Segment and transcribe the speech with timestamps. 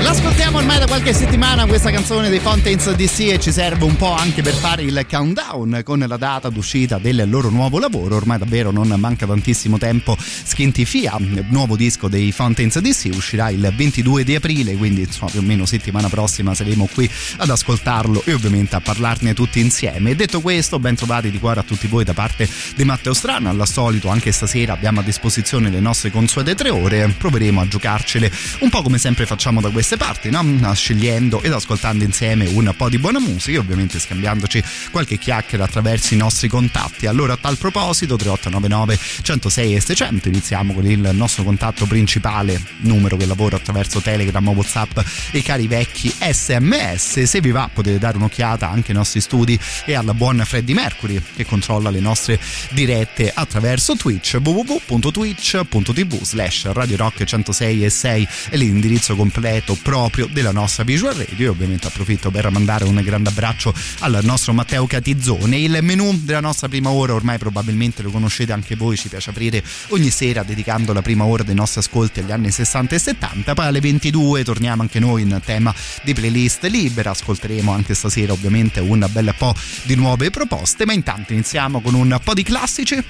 [0.00, 4.12] L'ascoltiamo ormai da qualche settimana questa canzone dei Fountains DC e ci serve un po'
[4.12, 8.16] anche per fare il countdown con la data d'uscita del loro nuovo lavoro.
[8.16, 10.16] Ormai davvero non manca tantissimo tempo.
[10.18, 15.40] Schientifia, il nuovo disco dei Fountains DC, uscirà il 22 di aprile, quindi insomma più
[15.40, 20.14] o meno settimana prossima saremo qui ad ascoltarlo e ovviamente a parlarne tutti insieme.
[20.14, 23.50] Detto questo, ben trovati di cuore a tutti voi da parte di Matteo Strano.
[23.50, 27.14] Al solito anche stasera abbiamo a disposizione le nostre consuete tre ore.
[27.18, 30.74] Proveremo a giocarcele un po' come sempre facciamo da queste parti, no?
[30.74, 36.14] scegliendo ed ascoltando insieme un po' di buona musica e ovviamente scambiandoci qualche chiacchiera attraverso
[36.14, 37.06] i nostri contatti.
[37.06, 43.16] Allora a tal proposito 3899 106 e 600 iniziamo con il nostro contatto principale, numero
[43.16, 44.98] che lavora attraverso Telegram, Whatsapp
[45.32, 47.22] e cari vecchi SMS.
[47.24, 51.20] Se vi va potete dare un'occhiata anche ai nostri studi e alla buona Freddy Mercury
[51.36, 58.56] che controlla le nostre dirette attraverso Twitch www.twitch.tv slash Radio Rock 106 e 6 è
[58.56, 61.36] l'indirizzo completo proprio della nostra Visual Radio.
[61.36, 65.56] Io ovviamente approfitto per mandare un grande abbraccio al nostro Matteo Catizzone.
[65.58, 69.62] Il menù della nostra prima ora ormai probabilmente lo conoscete anche voi, ci piace aprire
[69.88, 73.54] ogni sera dedicando la prima ora dei nostri ascolti agli anni 60 e 70.
[73.54, 78.80] Poi alle 22 torniamo anche noi in tema di playlist libera, ascolteremo anche stasera ovviamente
[78.80, 83.02] un bel po' di nuove proposte, ma intanto iniziamo con un po' di classici.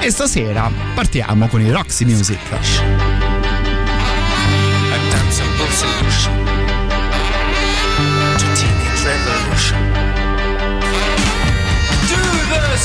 [0.00, 3.37] E stasera partiamo con i Roxy Music.
[5.72, 6.34] Solution
[8.40, 9.80] to teenage revolution.
[12.08, 12.76] Do the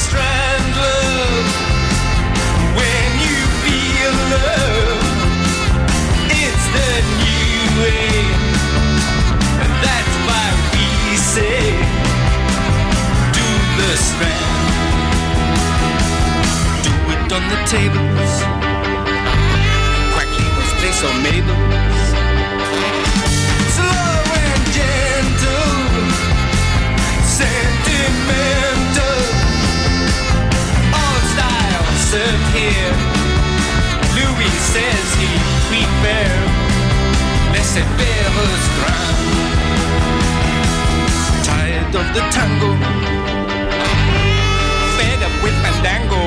[2.78, 5.04] when you feel love.
[6.42, 8.14] It's the new way,
[9.64, 11.60] and that's why we say
[13.38, 13.48] do
[13.80, 14.74] the strand.
[16.86, 18.34] Do it on the tables.
[20.14, 20.32] Quack
[20.80, 21.93] place on Mabel's.
[32.74, 32.96] Here.
[34.18, 35.30] Louis says he
[35.70, 36.30] prefer
[37.54, 38.30] laissez faire
[38.78, 39.18] grand.
[41.48, 42.72] Tired of the tango,
[44.98, 46.24] fed up with fandango.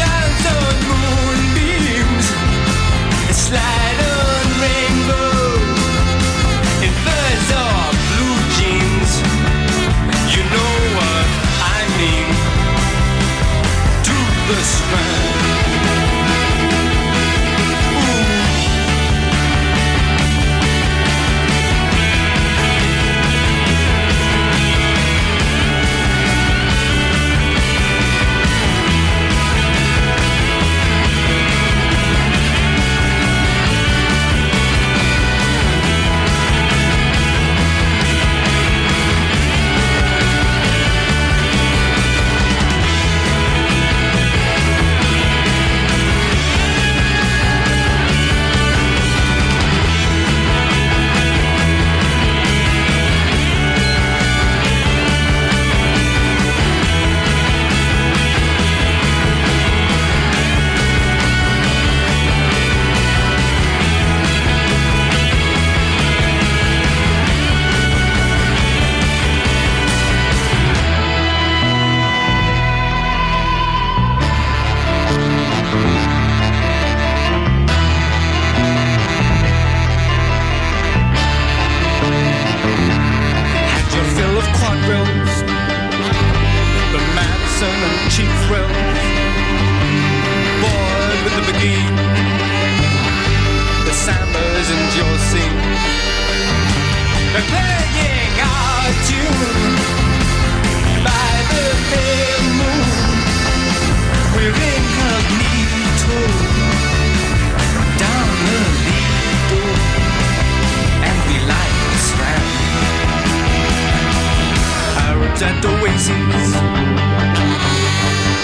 [0.00, 2.26] Dance on moonbeams,
[3.44, 3.93] slide
[14.54, 15.33] the strand.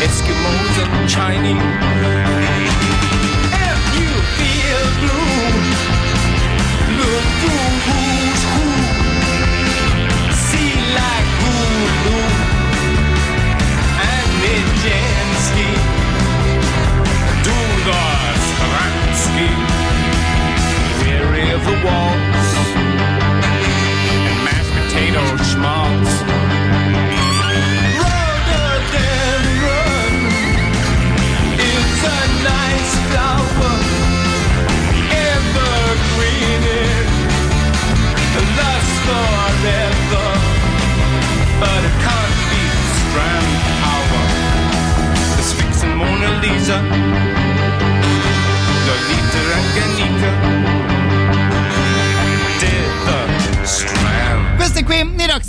[0.03, 2.40] Eskimos and Chinese.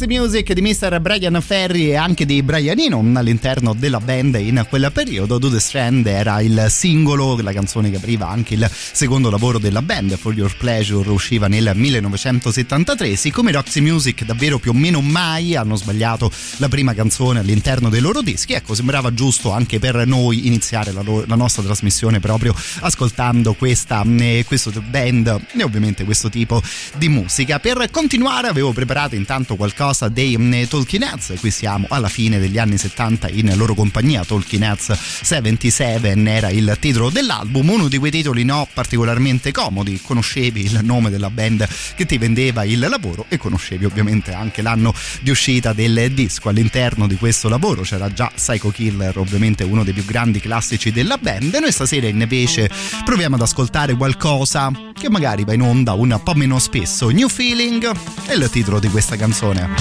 [0.01, 0.99] Roxy Music di Mr.
[0.99, 5.37] Brian Ferry e anche di Brian Eno all'interno della band in quel periodo.
[5.37, 9.83] Do the Strand era il singolo, la canzone che apriva anche il secondo lavoro della
[9.83, 13.15] band, For Your Pleasure, usciva nel 1973.
[13.15, 18.01] Siccome Roxy Music davvero più o meno mai hanno sbagliato la prima canzone all'interno dei
[18.01, 23.53] loro dischi, ecco, sembrava giusto anche per noi iniziare la, la nostra trasmissione proprio ascoltando
[23.53, 26.59] questa, eh, questo band e ovviamente questo tipo
[26.97, 27.59] di musica.
[27.59, 32.57] Per continuare avevo preparato intanto qualcosa dei um, Talking Heads, qui siamo alla fine degli
[32.57, 38.09] anni 70 in loro compagnia, Talking Heads 77 era il titolo dell'album, uno di quei
[38.09, 43.37] titoli no particolarmente comodi, conoscevi il nome della band che ti vendeva il lavoro e
[43.37, 48.71] conoscevi ovviamente anche l'anno di uscita del disco, all'interno di questo lavoro c'era già Psycho
[48.71, 52.69] Killer, ovviamente uno dei più grandi classici della band, noi stasera invece
[53.03, 57.91] proviamo ad ascoltare qualcosa che magari va in onda un po' meno spesso, New Feeling
[58.25, 59.80] è il titolo di questa canzone.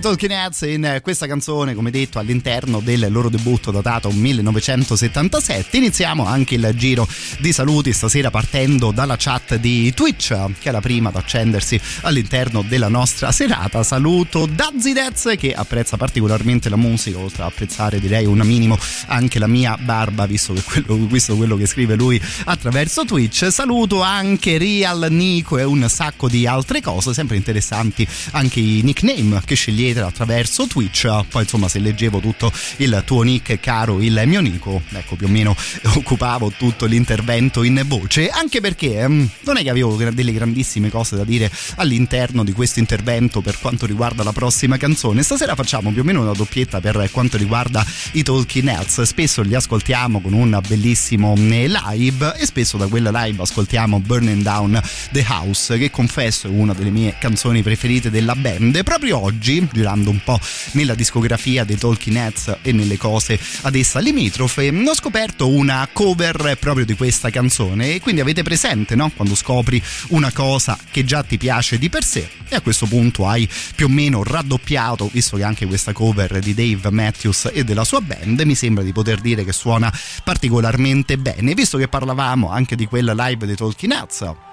[0.00, 5.76] Talking Heads in questa canzone, come detto, all'interno del loro debutto datato 1977.
[5.76, 7.08] Iniziamo anche il giro
[7.40, 10.28] di saluti stasera partendo dalla chat di Twitch,
[10.58, 13.82] che è la prima ad accendersi all'interno della nostra serata.
[13.82, 19.46] Saluto Dazidez che apprezza particolarmente la musica, oltre ad apprezzare direi un minimo anche la
[19.48, 23.50] mia barba, visto che quello, visto quello che scrive lui attraverso Twitch.
[23.50, 29.40] Saluto anche Real Nico e un sacco di altre cose, sempre interessanti anche i nickname
[29.44, 31.08] che scegliete Twitter, attraverso Twitch.
[31.28, 35.30] Poi insomma se leggevo tutto il tuo nick caro il mio Nico, ecco più o
[35.30, 35.56] meno
[35.94, 41.16] occupavo tutto l'intervento in voce, anche perché ehm, non è che avevo delle grandissime cose
[41.16, 45.22] da dire all'interno di questo intervento per quanto riguarda la prossima canzone.
[45.22, 49.02] Stasera facciamo più o meno una doppietta per quanto riguarda i Talking Heads.
[49.02, 54.42] Spesso li ascoltiamo con un bellissimo mm, live e spesso da quella live ascoltiamo Burning
[54.42, 54.80] Down
[55.12, 58.82] the House, che confesso è una delle mie canzoni preferite della band.
[58.82, 60.40] Proprio oggi girando un po'
[60.72, 66.56] nella discografia dei Talking Heads e nelle cose ad essa limitrofe, ho scoperto una cover
[66.58, 69.10] proprio di questa canzone e quindi avete presente, no?
[69.14, 73.28] Quando scopri una cosa che già ti piace di per sé e a questo punto
[73.28, 77.84] hai più o meno raddoppiato, visto che anche questa cover di Dave Matthews e della
[77.84, 79.92] sua band mi sembra di poter dire che suona
[80.24, 84.47] particolarmente bene, visto che parlavamo anche di quella live dei Talking Heads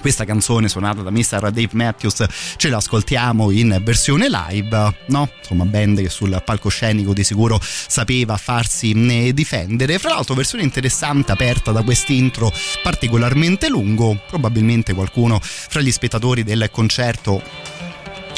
[0.00, 1.50] questa canzone suonata da Mr.
[1.50, 2.24] Dave Matthews
[2.56, 5.30] ce l'ascoltiamo in versione live, no?
[5.38, 9.98] Insomma, band che sul palcoscenico di sicuro sapeva farsi eh, difendere.
[9.98, 14.20] Fra l'altro, versione interessante aperta da quest'intro particolarmente lungo.
[14.26, 17.42] Probabilmente qualcuno fra gli spettatori del concerto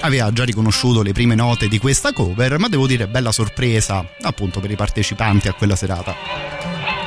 [0.02, 4.60] aveva già riconosciuto le prime note di questa cover, ma devo dire bella sorpresa appunto
[4.60, 7.01] per i partecipanti a quella serata.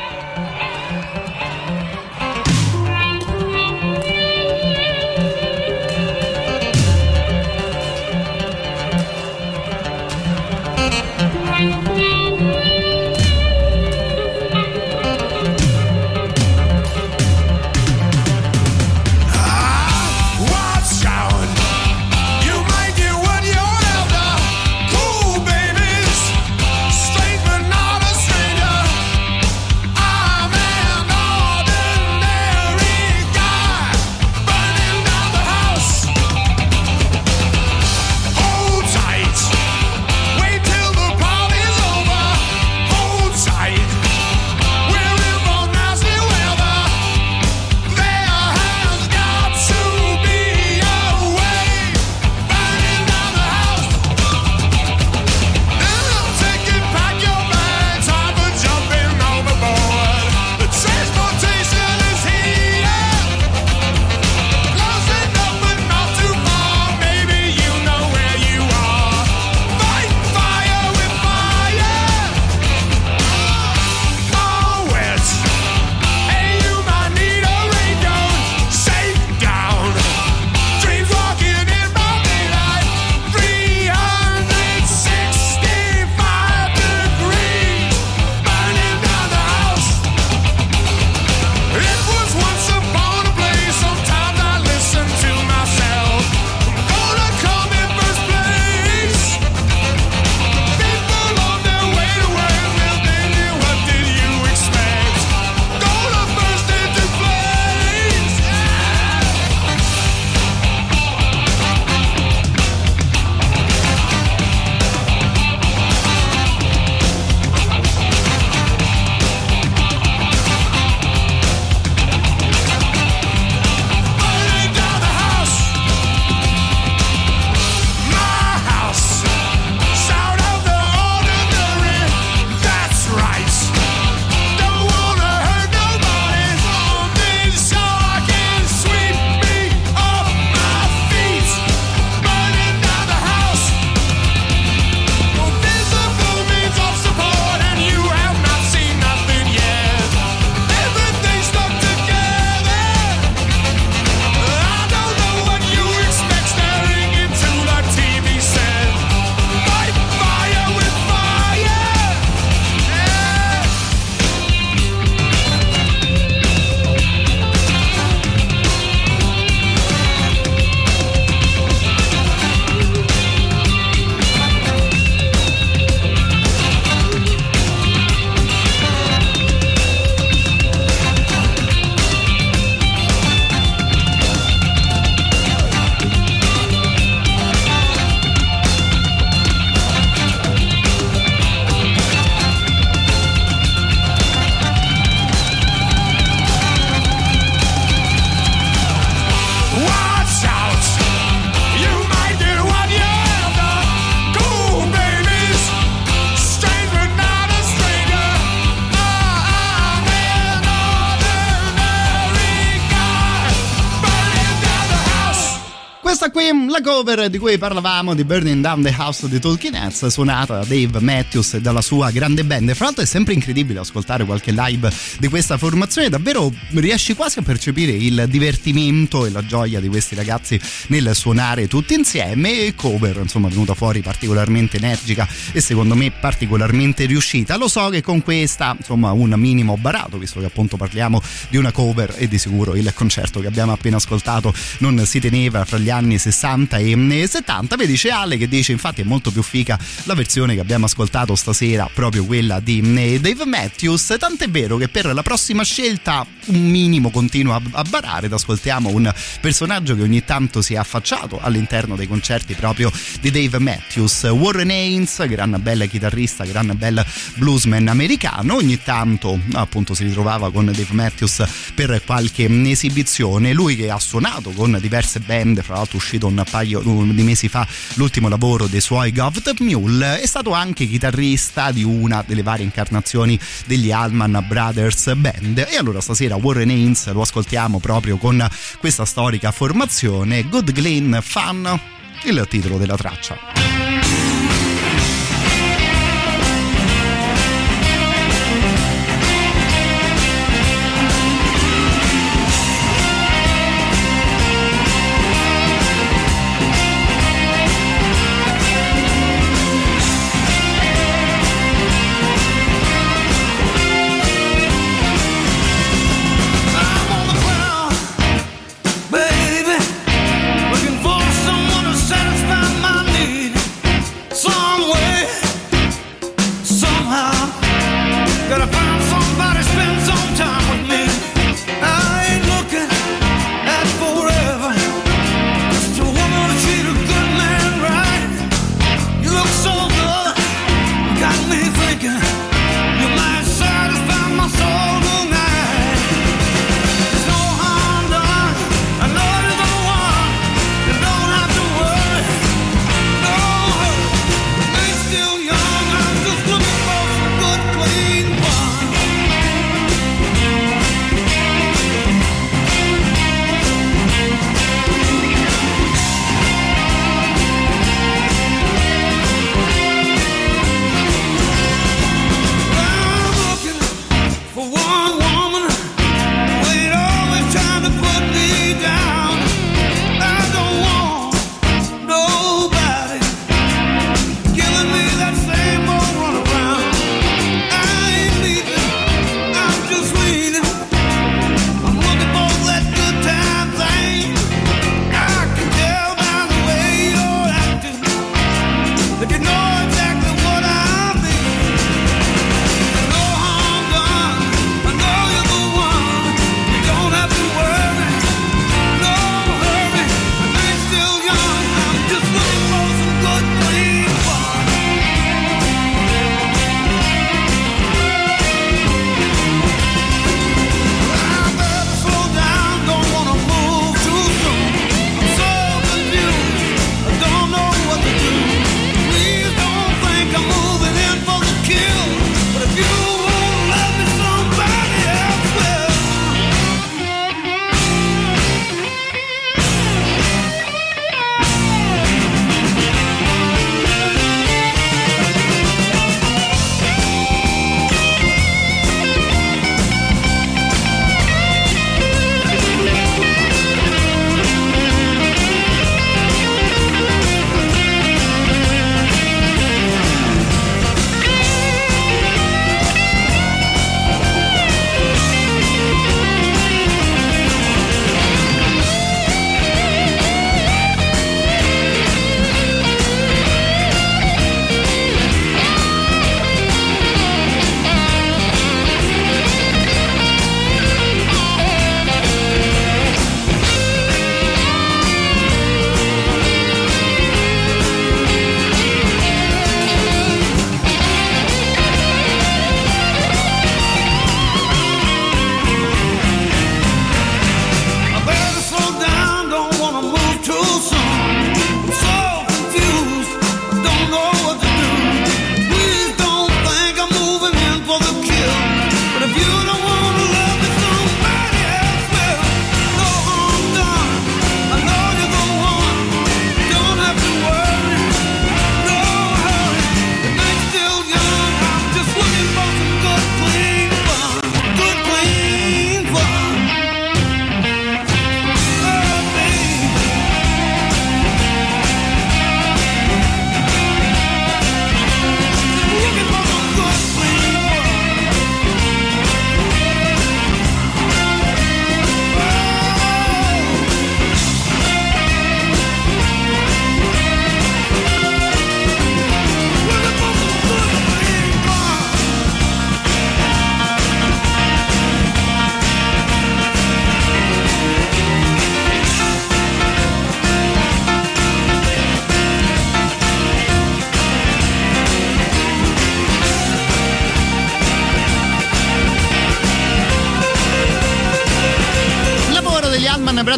[216.82, 221.00] Cover di cui parlavamo di Burning Down the House di Talking Heads suonata da Dave
[221.00, 222.74] Matthews e dalla sua grande band.
[222.74, 227.44] Fra l'altro è sempre incredibile ascoltare qualche live di questa formazione davvero riesci quasi a
[227.44, 232.66] percepire il divertimento e la gioia di questi ragazzi nel suonare tutti insieme.
[232.66, 237.58] E cover insomma venuta fuori particolarmente energica e secondo me particolarmente riuscita.
[237.58, 241.72] Lo so che con questa insomma un minimo barato visto che appunto parliamo di una
[241.72, 245.90] cover e di sicuro il concerto che abbiamo appena ascoltato non si teneva fra gli
[245.90, 247.76] anni 60 e 70.
[247.76, 251.36] Vedi c'è Ale che dice infatti è molto più fica la versione che abbiamo ascoltato
[251.36, 252.82] stasera, proprio quella di
[253.20, 258.34] Dave Matthews, tant'è vero che per la prossima scelta un minimo continua a barare ed
[258.34, 263.60] ascoltiamo un personaggio che ogni tanto si è affacciato all'interno dei concerti proprio di Dave
[263.60, 267.06] Matthews, Warren Haynes, gran bella chitarrista, gran bel
[267.36, 271.44] bluesman americano, ogni tanto appunto si ritrovava con Dave Matthews
[271.74, 276.80] per qualche esibizione, lui che ha suonato con diverse band, fra l'altro uscito un paio
[276.80, 282.24] di mesi fa l'ultimo lavoro dei suoi Govt Mule, è stato anche chitarrista di una
[282.26, 288.16] delle varie incarnazioni degli Allman Brothers Band e allora stasera Warren Haynes lo ascoltiamo proprio
[288.16, 288.48] con
[288.80, 291.78] questa storica formazione Good Glen Fun
[292.24, 294.75] il titolo della traccia.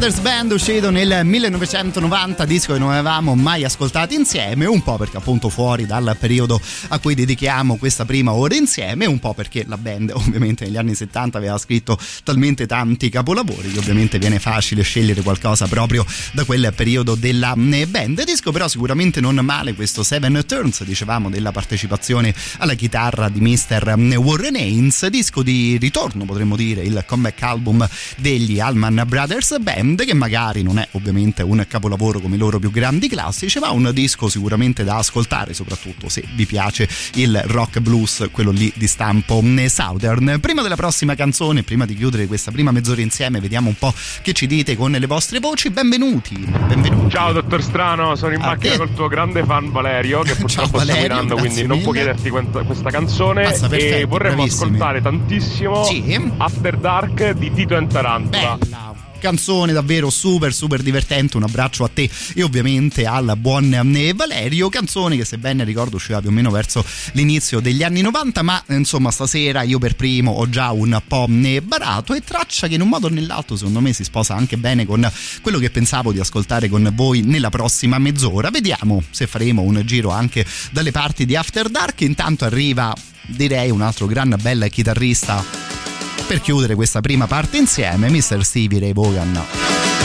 [0.08, 5.16] Brothers Band uscito nel 1990, disco che non avevamo mai ascoltato insieme, un po' perché
[5.16, 6.60] appunto fuori dal periodo
[6.90, 10.96] a cui dedichiamo questa prima ora insieme, un po' perché la band ovviamente negli anni
[10.96, 16.74] 70 aveva scritto talmente tanti capolavori che ovviamente viene facile scegliere qualcosa proprio da quel
[16.76, 18.26] periodo della band.
[18.26, 23.96] Disco però sicuramente non male questo Seven Turns, dicevamo della partecipazione alla chitarra di Mr.
[24.18, 27.88] Warren Haynes, disco di ritorno potremmo dire, il comeback album
[28.18, 32.72] degli Allman Brothers Band che magari non è ovviamente un capolavoro come i loro più
[32.72, 38.28] grandi classici ma un disco sicuramente da ascoltare soprattutto se vi piace il rock blues
[38.32, 43.02] quello lì di stampo southern prima della prossima canzone prima di chiudere questa prima mezz'ora
[43.02, 46.36] insieme vediamo un po' che ci dite con le vostre voci benvenuti
[46.68, 48.78] benvenuti ciao dottor Strano sono in A macchina te.
[48.80, 52.04] col tuo grande fan Valerio che purtroppo sta Valerio, guidando grazie quindi non può mille.
[52.14, 52.30] chiederti
[52.66, 54.64] questa, canzone Basta, e perfetto, vorremmo bravissimi.
[54.66, 56.32] ascoltare tantissimo Sì.
[56.38, 58.87] After Dark di Tito and Tarantula bella
[59.18, 61.38] canzone davvero super super divertente.
[61.38, 64.70] Un abbraccio a te e ovviamente al buon eh, Valerio.
[64.70, 68.64] Canzone che se ben ricordo usciva più o meno verso l'inizio degli anni 90 ma
[68.68, 72.76] eh, insomma stasera io per primo ho già un po' ne barato e traccia che
[72.76, 75.10] in un modo o nell'altro secondo me si sposa anche bene con
[75.42, 78.50] quello che pensavo di ascoltare con voi nella prossima mezz'ora.
[78.50, 82.02] Vediamo se faremo un giro anche dalle parti di After Dark.
[82.02, 82.94] Intanto arriva
[83.28, 85.87] direi un altro gran bel chitarrista
[86.28, 88.44] per chiudere questa prima parte insieme, Mr.
[88.44, 89.97] Stevie Ray Vaughan.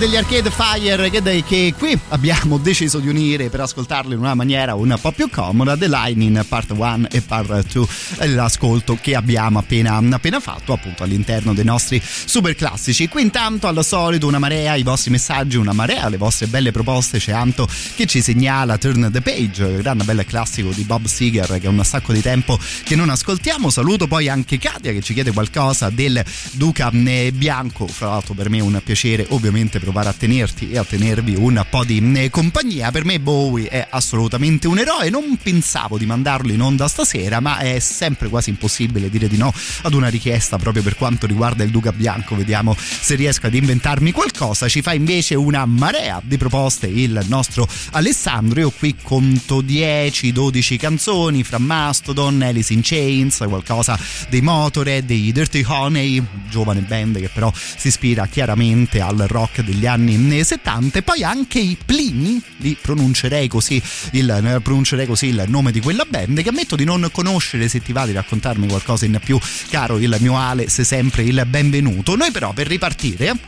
[0.00, 4.34] Degli Arcade Fire che, dai- che qui abbiamo deciso di unire per ascoltarlo in una
[4.34, 7.86] maniera un po' più comoda, The in Part 1 e Part 2,
[8.28, 13.08] l'ascolto che abbiamo appena, appena fatto appunto all'interno dei nostri super classici.
[13.08, 17.18] Qui intanto al solito una marea i vostri messaggi, una marea le vostre belle proposte,
[17.18, 21.66] c'è Anto che ci segnala Turn the Page, gran bel classico di Bob Seger che
[21.66, 23.70] è un sacco di tempo che non ascoltiamo.
[23.70, 28.48] Saluto poi anche Katia che ci chiede qualcosa del Duca eh, Bianco, fra l'altro per
[28.48, 32.30] me me un piacere ovviamente provare a tenerti e a tenervi un po' di eh,
[32.30, 32.92] compagnia.
[32.92, 37.58] Per me Bowie è assolutamente un eroe, non pensavo di mandarlo in onda stasera, ma
[37.58, 41.70] è sempre quasi impossibile dire di no ad una richiesta proprio per quanto riguarda il
[41.70, 42.36] Duca Bianco.
[42.36, 44.68] Vediamo se riesco ad inventarmi qualcosa.
[44.68, 48.60] Ci fa invece una marea di proposte il nostro Alessandro.
[48.60, 53.98] Io qui conto 10-12 canzoni fra Mastodon, Alice in Chains, qualcosa
[54.28, 59.79] dei Motorhead, dei Dirty Honey, giovane band che però si ispira chiaramente al rock degli
[59.86, 65.72] anni 70 e poi anche i Plini, li pronuncerei così il, pronuncerei così il nome
[65.72, 69.18] di quella band che ammetto di non conoscere se ti va di raccontarmi qualcosa in
[69.22, 69.38] più
[69.68, 73.38] caro il mio Ale sei sempre il benvenuto noi però per ripartire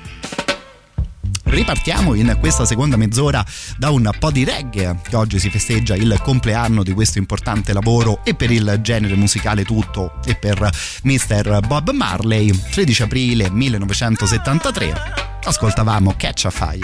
[1.44, 3.44] Ripartiamo in questa seconda mezz'ora
[3.76, 8.24] da un po' di reggae, che oggi si festeggia il compleanno di questo importante lavoro
[8.24, 10.70] e per il genere musicale tutto e per
[11.02, 11.60] Mr.
[11.66, 15.31] Bob Marley, 13 aprile 1973.
[15.44, 16.78] Ascoltavamo Catch a Fire.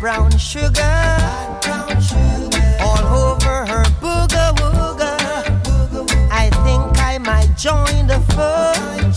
[0.00, 0.30] Brown.
[0.38, 0.80] Sugar
[2.80, 3.84] all over her.
[6.32, 9.12] I think I might join the fun,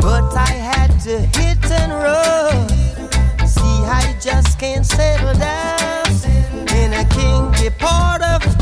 [0.00, 2.68] but I had to hit and run.
[3.46, 6.08] See, I just can't settle down
[6.74, 8.53] in a kinky part of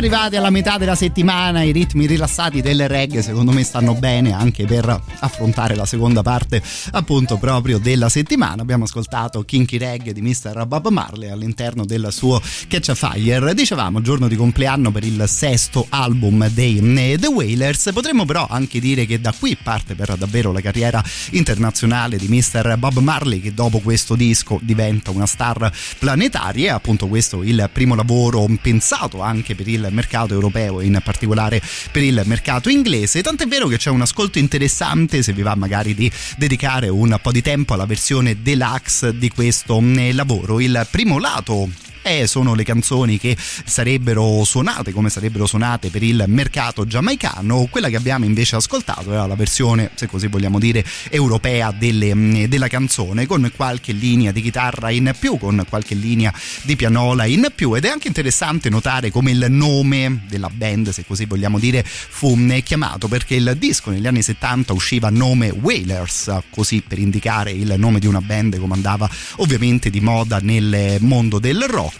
[0.00, 4.64] arrivati alla metà della settimana i ritmi rilassati del reggae secondo me stanno bene anche
[4.64, 8.62] per affrontare la seconda parte appunto proprio della settimana.
[8.62, 10.66] Abbiamo ascoltato Kinky Reggae di Mr.
[10.66, 13.54] Bob Marley all'interno del suo Catch a Fire.
[13.54, 17.90] Dicevamo giorno di compleanno per il sesto album dei eh, The Wailers.
[17.92, 22.76] Potremmo però anche dire che da qui parte per davvero la carriera internazionale di Mr.
[22.78, 28.46] Bob Marley che dopo questo disco diventa una star planetaria appunto questo il primo lavoro
[28.60, 33.76] pensato anche per il mercato europeo in particolare per il mercato inglese tant'è vero che
[33.76, 37.86] c'è un ascolto interessante se vi va magari di dedicare un po' di tempo alla
[37.86, 40.60] versione deluxe di questo eh, lavoro.
[40.60, 41.68] Il primo lato
[42.10, 47.68] Eh, sono le canzoni che sarebbero suonate come sarebbero suonate per il mercato giamaicano.
[47.70, 52.44] Quella che abbiamo invece ascoltato era la versione, se così vogliamo dire, europea delle, mm,
[52.46, 57.46] della canzone, con qualche linea di chitarra in più, con qualche linea di pianola in
[57.54, 57.76] più.
[57.76, 62.34] Ed è anche interessante notare come il nome della band, se così vogliamo dire, fu
[62.34, 67.52] mm, chiamato perché il disco negli anni 70 usciva a nome Wailers, così per indicare
[67.52, 71.98] il nome di una band come andava ovviamente di moda nel mondo del rock.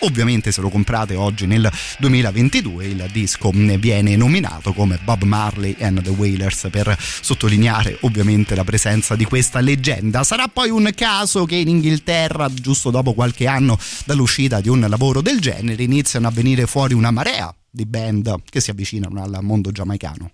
[0.00, 6.02] Ovviamente se lo comprate oggi nel 2022 il disco viene nominato come Bob Marley and
[6.02, 10.22] the Wailers per sottolineare ovviamente la presenza di questa leggenda.
[10.22, 15.20] Sarà poi un caso che in Inghilterra, giusto dopo qualche anno dall'uscita di un lavoro
[15.20, 19.72] del genere, iniziano a venire fuori una marea di band che si avvicinano al mondo
[19.72, 20.30] giamaicano.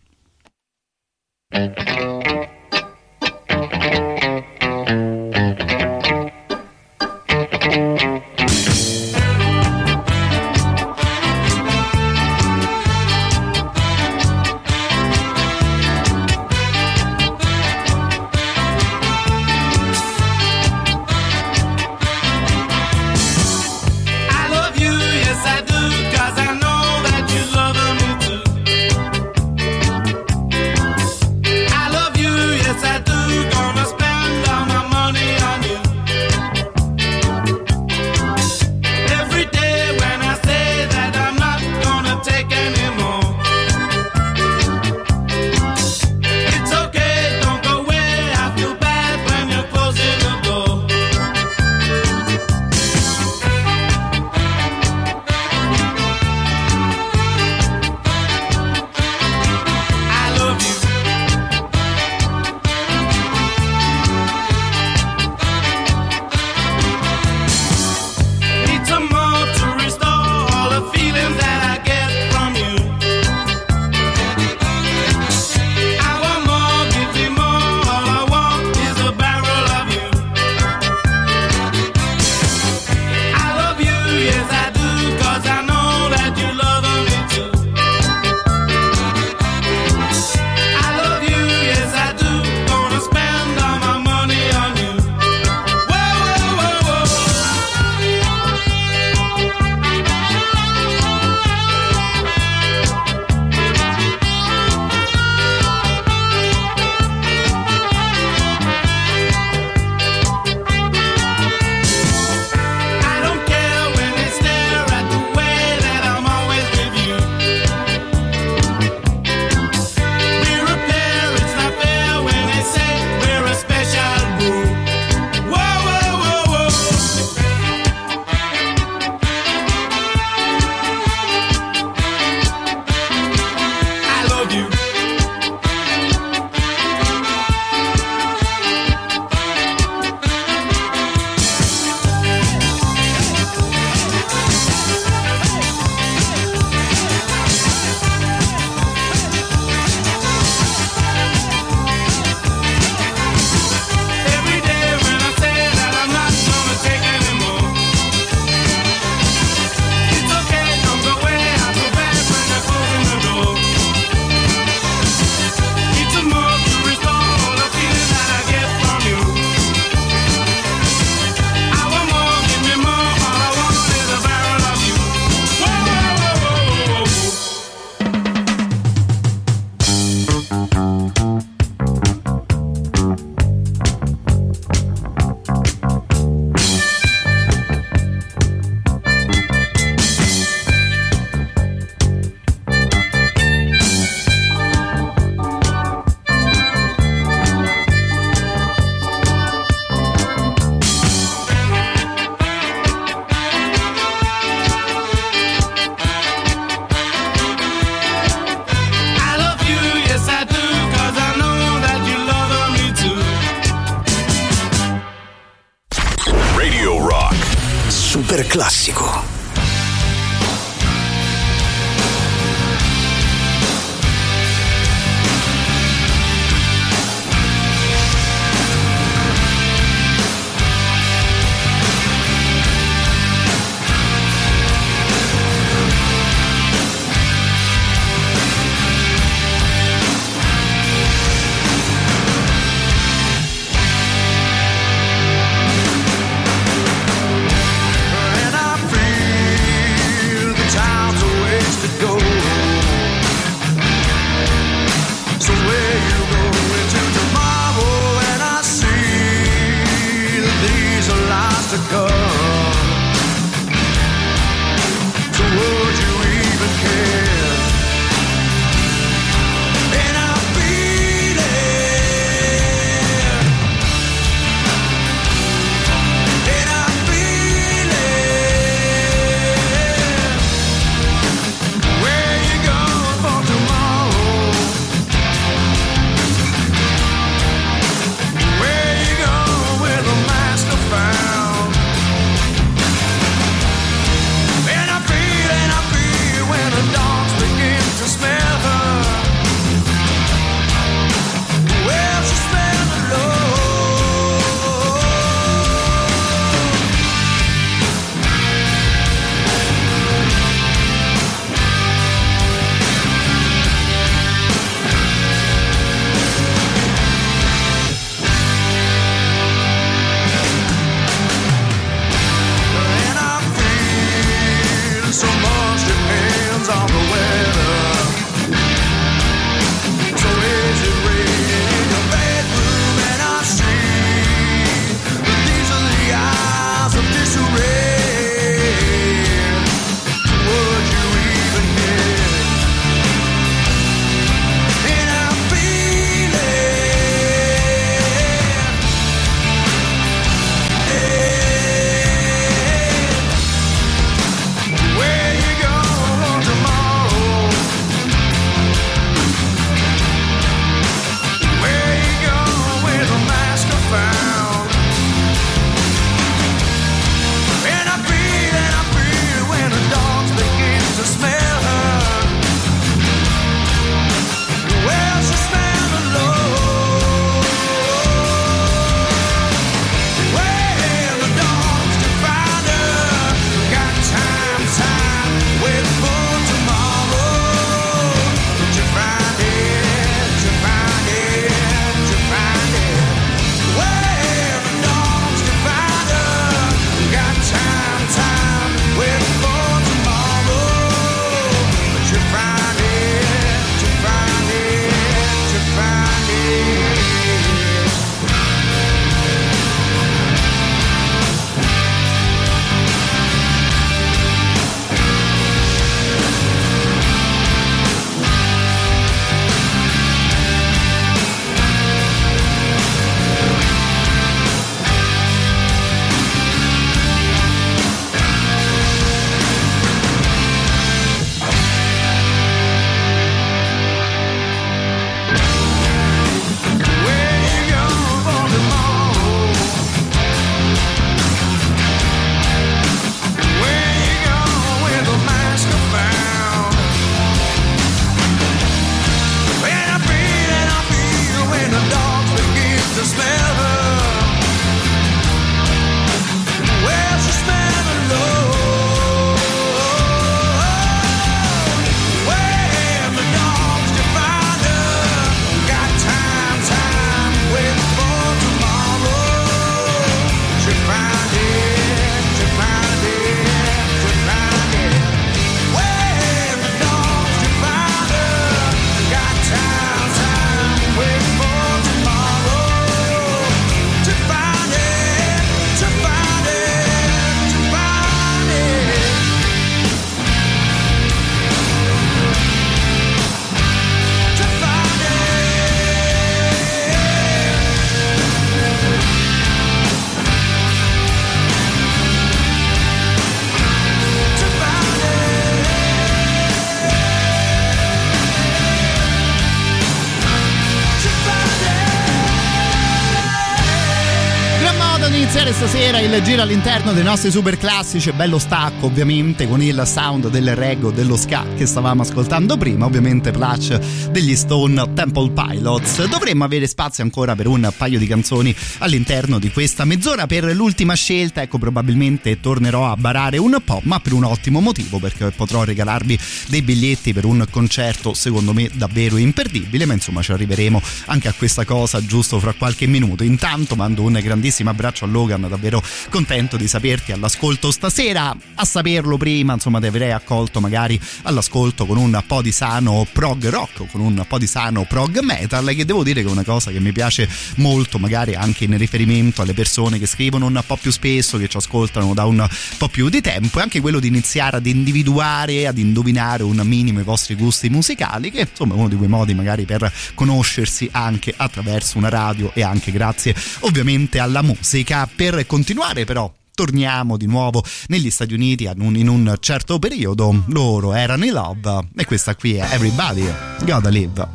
[515.85, 520.57] sera il giro all'interno dei nostri super classici, bello stacco ovviamente con il sound del
[520.57, 526.07] reggo dello ska che stavamo ascoltando prima, ovviamente Plush degli Stone Temple Pilots.
[526.09, 530.95] Dovremmo avere spazio ancora per un paio di canzoni all'interno di questa mezz'ora per l'ultima
[530.95, 535.65] scelta, ecco probabilmente tornerò a barare un po', ma per un ottimo motivo perché potrò
[535.65, 536.19] regalarvi
[536.49, 541.35] dei biglietti per un concerto secondo me davvero imperdibile, ma insomma ci arriveremo anche a
[541.37, 543.23] questa cosa giusto fra qualche minuto.
[543.23, 545.73] Intanto mando un grandissimo abbraccio a Logan davvero
[546.11, 548.37] contento di saperti all'ascolto stasera.
[548.55, 553.49] A saperlo prima, insomma, ti avrei accolto magari all'ascolto con un po' di sano prog
[553.49, 556.71] rock, con un po' di sano prog metal, che devo dire che è una cosa
[556.71, 560.91] che mi piace molto, magari anche in riferimento alle persone che scrivono un po' più
[560.91, 562.47] spesso, che ci ascoltano da un
[562.79, 567.01] po' più di tempo, e anche quello di iniziare ad individuare, ad indovinare un minimo
[567.01, 571.33] i vostri gusti musicali, che insomma è uno di quei modi magari per conoscersi anche
[571.37, 575.09] attraverso una radio e anche grazie ovviamente alla musica.
[575.15, 575.64] Per continuare
[576.05, 580.45] però torniamo di nuovo negli Stati Uniti in un certo periodo.
[580.49, 583.27] Loro erano in love e questa qui è Everybody
[583.65, 584.29] Gotta Live.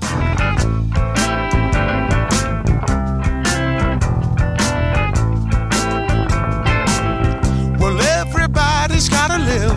[7.79, 9.73] Well, everybody's gotta live,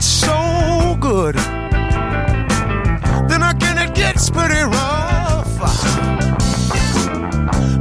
[0.00, 1.34] gets so good,
[3.28, 5.58] then again it gets pretty rough.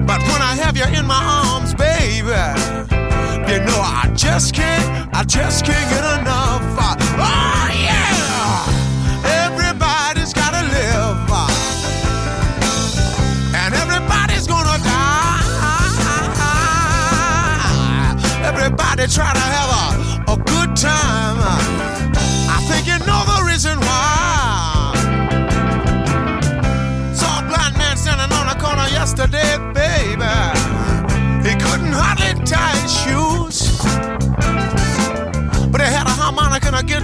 [0.05, 2.27] But when I have you in my arms, baby,
[3.49, 6.18] you know I just can't, I just can't get enough.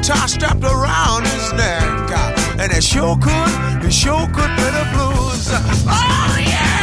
[0.05, 2.11] Guitar strapped around his neck.
[2.11, 5.49] Uh, and it sure could, he sure could be the blues.
[5.49, 6.74] Uh, oh, yeah!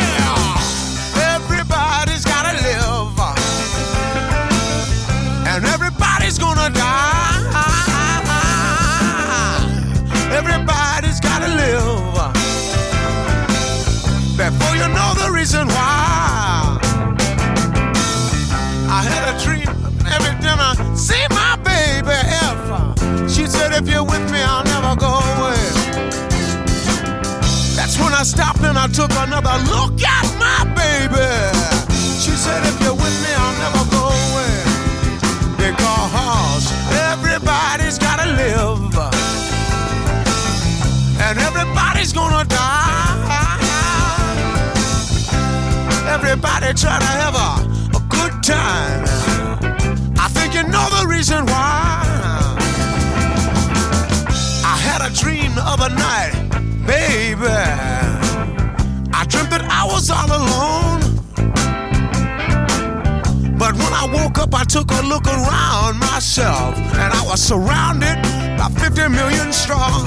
[23.75, 25.62] If if you're with me, I'll never go away.
[27.77, 31.31] That's when I stopped and I took another look at my baby.
[32.20, 34.55] She said if you're with me, I'll never go away.
[35.57, 36.64] Because
[37.11, 38.95] everybody's gotta live.
[41.27, 42.93] And everybody's gonna die.
[46.09, 47.51] Everybody try to have a,
[47.97, 49.05] a good time.
[50.18, 51.82] I think you know the reason why.
[55.83, 56.33] Other night,
[56.87, 57.47] baby.
[59.12, 61.01] I dreamt that I was all alone.
[63.59, 68.18] But when I woke up, I took a look around myself, and I was surrounded
[68.59, 70.07] by 50 million strong.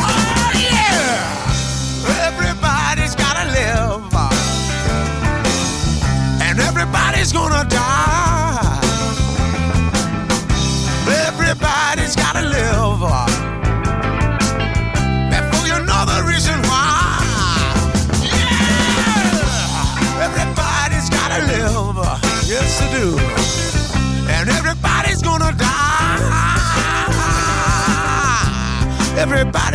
[0.00, 2.26] Oh, yeah!
[2.28, 4.14] Everybody's gotta live,
[6.42, 8.09] and everybody's gonna die.
[29.20, 29.69] Everybody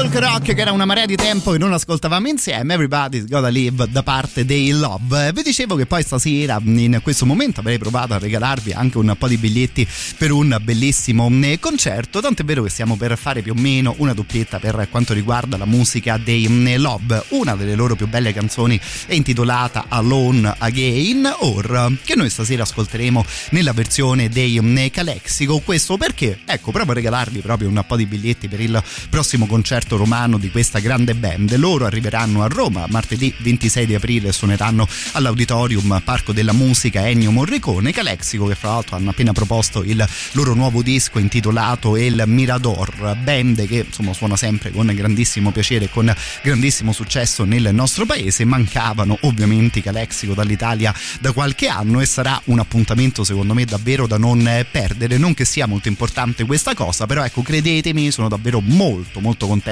[0.00, 3.88] folk rock che era una marea di tempo che non ascoltavamo insieme Everybody's Gotta Live
[3.90, 5.32] da parte dei Love.
[5.32, 9.26] Vi dicevo che poi stasera in questo momento avrei provato a regalarvi anche un po'
[9.26, 9.84] di biglietti
[10.16, 14.12] per un bellissimo eh, concerto tant'è vero che stiamo per fare più o meno una
[14.12, 18.80] doppietta per quanto riguarda la musica dei eh, Love una delle loro più belle canzoni
[19.06, 25.58] è intitolata Alone Again or che noi stasera ascolteremo nella versione dei eh, Calexico.
[25.58, 26.38] Questo perché?
[26.44, 28.80] Ecco proprio a regalarvi proprio un po' di biglietti per il
[29.10, 31.56] prossimo concerto concerto romano di questa grande band.
[31.56, 37.92] Loro arriveranno a Roma martedì 26 di aprile, suoneranno all'Auditorium Parco della Musica Ennio Morricone,
[37.92, 43.66] Calexico che fra l'altro hanno appena proposto il loro nuovo disco intitolato El Mirador, band
[43.66, 46.12] che insomma suona sempre con grandissimo piacere e con
[46.42, 48.44] grandissimo successo nel nostro paese.
[48.44, 54.18] Mancavano ovviamente Calexico dall'Italia da qualche anno e sarà un appuntamento secondo me davvero da
[54.18, 55.16] non perdere.
[55.16, 59.67] Non che sia molto importante questa cosa, però ecco credetemi, sono davvero molto molto contento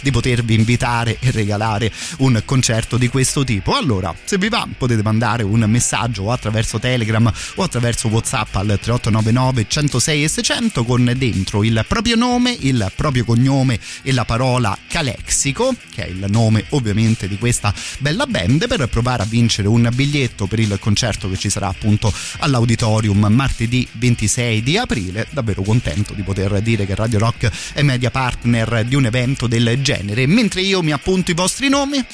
[0.00, 3.74] di potervi invitare e regalare un concerto di questo tipo.
[3.74, 8.66] Allora, se vi va, potete mandare un messaggio o attraverso Telegram o attraverso WhatsApp al
[8.66, 14.76] 3899 106 e 600 con dentro il proprio nome, il proprio cognome e la parola
[14.86, 19.88] Calexico, che è il nome ovviamente di questa bella band, per provare a vincere un
[19.92, 25.26] biglietto per il concerto che ci sarà appunto all'Auditorium martedì 26 di aprile.
[25.30, 29.82] Davvero contento di poter dire che Radio Rock è media partner di un evento del
[29.82, 30.26] genere.
[30.26, 32.04] Mentre io mi appunto i vostri nomi,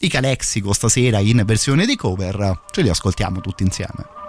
[0.00, 4.21] i Calexico stasera in versione di cover, ce li ascoltiamo tutti insieme.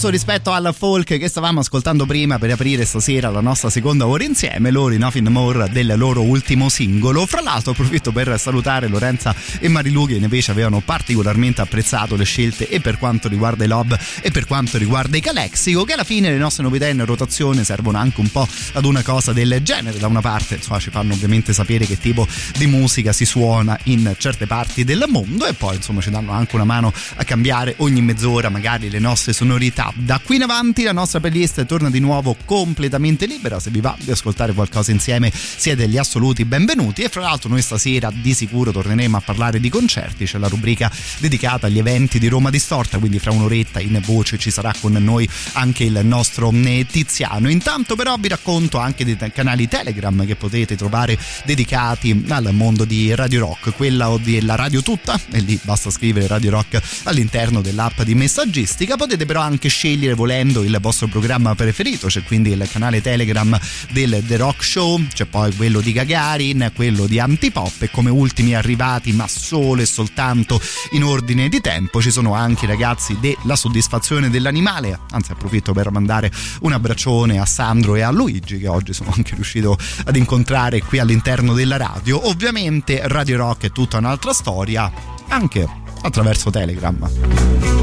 [0.00, 4.06] Più rumoroso rispetto al folk che stavamo ascoltando prima per aprire stasera la nostra seconda
[4.06, 7.26] ora insieme, loro i Nothing More del loro ultimo singolo.
[7.26, 12.68] Fra l'altro approfitto per salutare Lorenza e Marilu che invece avevano particolarmente apprezzato le scelte
[12.68, 16.30] e per quanto riguarda i Lob e per quanto riguarda i Calexico, che alla fine
[16.30, 19.98] le nostre novità in rotazione servono anche un po' ad una cosa del genere.
[19.98, 22.26] Da una parte insomma ci fanno ovviamente sapere che tipo
[22.56, 26.54] di musica si suona in certe parti del mondo e poi insomma ci danno anche
[26.54, 29.89] una mano a cambiare ogni mezz'ora magari le nostre sonorità.
[29.96, 33.96] Da qui in avanti la nostra playlist torna di nuovo completamente libera, se vi va
[33.98, 37.02] di ascoltare qualcosa insieme siete gli assoluti benvenuti.
[37.02, 40.90] E fra l'altro noi stasera di sicuro torneremo a parlare di concerti, c'è la rubrica
[41.18, 45.28] dedicata agli eventi di Roma Distorta, quindi fra un'oretta in voce ci sarà con noi
[45.52, 47.48] anche il nostro eh, Tiziano.
[47.50, 53.14] Intanto però vi racconto anche dei canali Telegram che potete trovare dedicati al mondo di
[53.14, 58.14] Radio Rock, quella della Radio Tutta, e lì basta scrivere Radio Rock all'interno dell'app di
[58.14, 59.79] messaggistica, potete però anche scegliere
[60.14, 63.58] volendo il vostro programma preferito, c'è quindi il canale Telegram
[63.92, 68.54] del The Rock Show, c'è poi quello di Gagarin, quello di Antipop e come ultimi
[68.54, 70.60] arrivati ma solo e soltanto
[70.90, 75.90] in ordine di tempo ci sono anche i ragazzi della soddisfazione dell'animale, anzi approfitto per
[75.90, 80.82] mandare un abbraccione a Sandro e a Luigi che oggi sono anche riuscito ad incontrare
[80.82, 82.28] qui all'interno della radio.
[82.28, 84.92] Ovviamente Radio Rock è tutta un'altra storia,
[85.28, 85.66] anche
[86.02, 87.79] attraverso Telegram.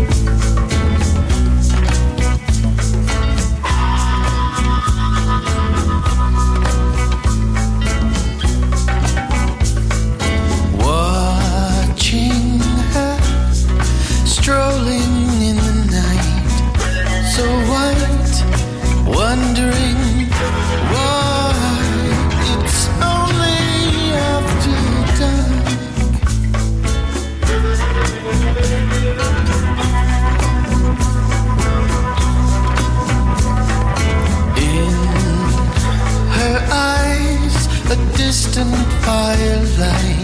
[38.58, 40.16] Distant firelight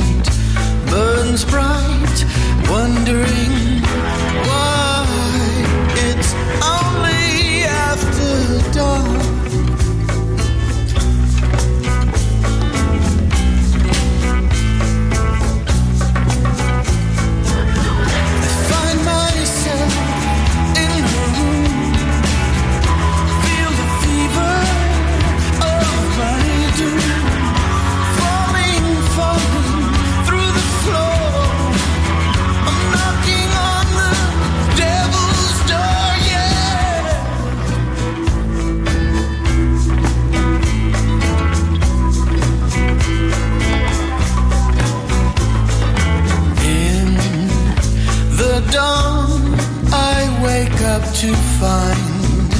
[51.64, 52.54] find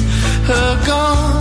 [0.48, 1.33] her gone,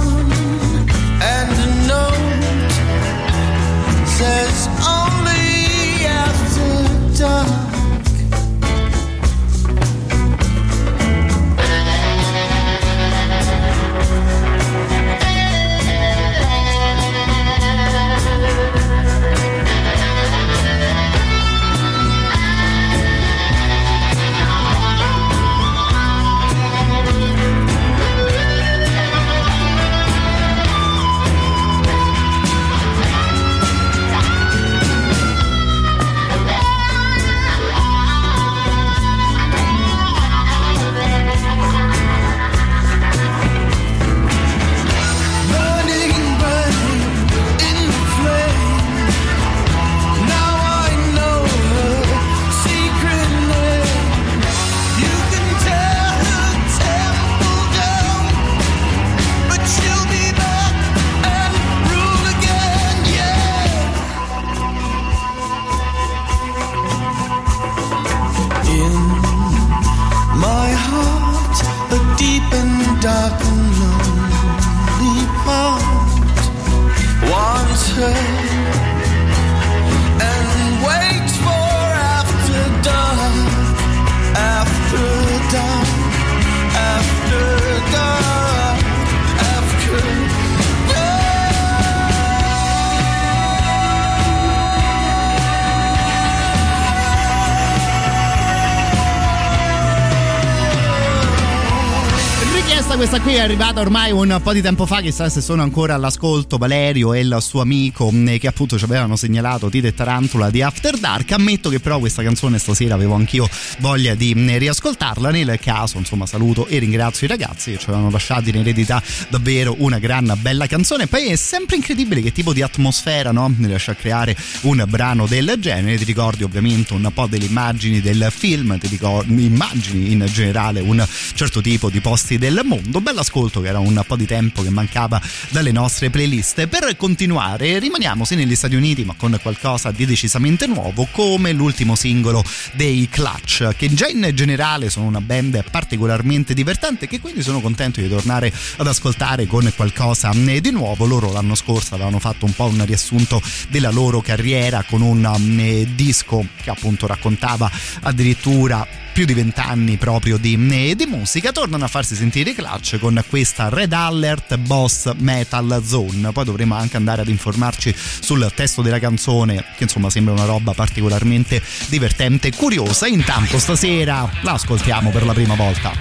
[102.94, 105.96] Richiesta questa qui è arrivata ormai un po' di tempo fa, chissà se sono ancora
[105.96, 110.52] all'ascolto Valerio e il suo amico eh, che appunto ci avevano segnalato Tite e Tarantula
[110.52, 111.32] di After Dark.
[111.32, 115.32] Ammetto che però questa canzone stasera avevo anch'io voglia di eh, riascoltarla.
[115.32, 119.76] Nel caso, insomma, saluto e ringrazio i ragazzi che ci avevano lasciato in eredità davvero
[119.80, 121.08] una gran bella canzone.
[121.08, 123.52] Poi è sempre incredibile che tipo di atmosfera no?
[123.60, 125.98] riesce a creare un brano del genere.
[125.98, 131.04] Ti ricordi ovviamente un po' delle immagini del film, ti ricordi immagini in generale un
[131.34, 132.83] certo tipo di posti del mondo.
[132.84, 133.02] Secondo.
[133.02, 136.68] Bell'ascolto che era un po' di tempo che mancava dalle nostre playlist.
[136.68, 141.96] Per continuare rimaniamo sì negli Stati Uniti ma con qualcosa di decisamente nuovo come l'ultimo
[141.96, 147.62] singolo dei Clutch che già in generale sono una band particolarmente divertente che quindi sono
[147.62, 151.06] contento di tornare ad ascoltare con qualcosa eh, di nuovo.
[151.06, 155.86] Loro l'anno scorso avevano fatto un po' un riassunto della loro carriera con un um,
[155.96, 157.70] disco che appunto raccontava
[158.02, 162.98] addirittura più di vent'anni proprio di, eh, di, musica tornano a farsi sentire i clutch
[162.98, 166.32] con questa Red Alert Boss Metal Zone.
[166.32, 170.74] Poi dovremo anche andare ad informarci sul testo della canzone che insomma sembra una roba
[170.74, 173.06] particolarmente divertente e curiosa.
[173.06, 175.92] Intanto stasera la ascoltiamo per la prima volta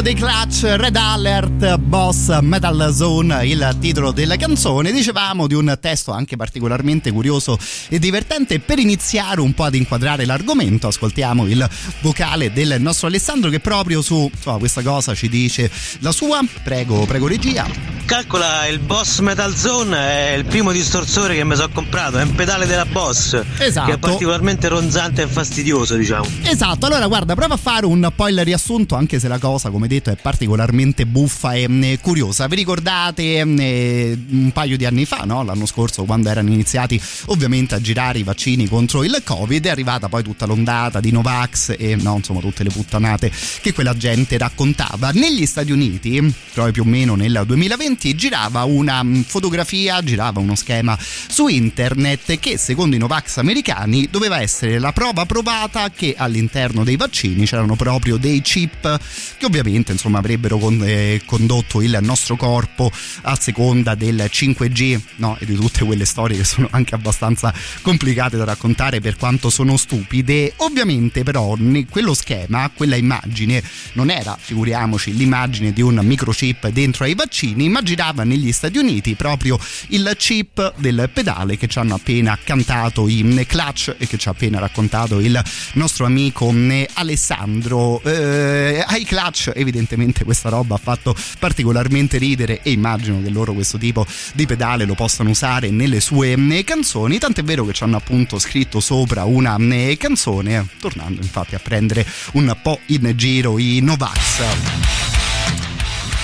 [0.00, 4.92] singolo dei Clutch Red Alert Boss Metal Zone, il titolo della canzone.
[4.92, 8.60] Dicevamo di un testo anche particolarmente curioso e divertente.
[8.60, 11.68] Per iniziare un po' ad inquadrare l'argomento, ascoltiamo il
[12.00, 15.70] vocale del nostro Alessandro che proprio su insomma, questa cosa ci dice
[16.00, 16.40] la sua.
[16.62, 17.89] Prego, prego regia.
[18.10, 22.34] Calcola, il Boss Metal Zone è il primo distorsore che mi sono comprato, è un
[22.34, 23.40] pedale della Boss.
[23.58, 23.86] Esatto.
[23.86, 26.26] Che è particolarmente ronzante e fastidioso, diciamo.
[26.42, 29.86] Esatto, allora guarda, prova a fare un po' il riassunto, anche se la cosa, come
[29.86, 32.48] detto, è particolarmente buffa e mh, curiosa.
[32.48, 35.44] Vi ricordate mh, un paio di anni fa, no?
[35.44, 40.08] L'anno scorso, quando erano iniziati ovviamente a girare i vaccini contro il Covid, è arrivata
[40.08, 43.30] poi tutta l'ondata di Novax e no, insomma, tutte le puttanate
[43.62, 45.10] che quella gente raccontava.
[45.12, 46.20] Negli Stati Uniti,
[46.52, 52.58] proprio più o meno nel 2020, girava una fotografia, girava uno schema su internet che
[52.58, 58.16] secondo i Novax americani doveva essere la prova provata che all'interno dei vaccini c'erano proprio
[58.16, 59.00] dei chip
[59.38, 62.90] che ovviamente insomma avrebbero eh, condotto il nostro corpo
[63.22, 65.36] a seconda del 5G no?
[65.38, 69.76] e di tutte quelle storie che sono anche abbastanza complicate da raccontare per quanto sono
[69.76, 70.52] stupide.
[70.56, 71.56] Ovviamente però
[71.88, 73.62] quello schema, quella immagine
[73.94, 79.16] non era, figuriamoci, l'immagine di un microchip dentro ai vaccini, ma girava negli Stati Uniti
[79.16, 84.28] proprio il chip del pedale che ci hanno appena cantato i Clutch e che ci
[84.28, 86.54] ha appena raccontato il nostro amico
[86.94, 88.00] Alessandro.
[88.04, 93.76] Eh, ai Clutch evidentemente questa roba ha fatto particolarmente ridere e immagino che loro questo
[93.76, 98.38] tipo di pedale lo possano usare nelle sue canzoni, tant'è vero che ci hanno appunto
[98.38, 99.56] scritto sopra una
[99.98, 105.09] canzone, tornando infatti a prendere un po' in giro i Novax.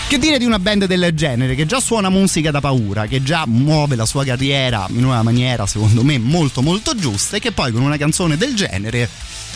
[0.08, 3.44] Che dire di una band del genere che già suona musica da paura, che già
[3.44, 7.72] muove la sua carriera in una maniera secondo me molto molto giusta e che poi
[7.72, 9.08] con una canzone del genere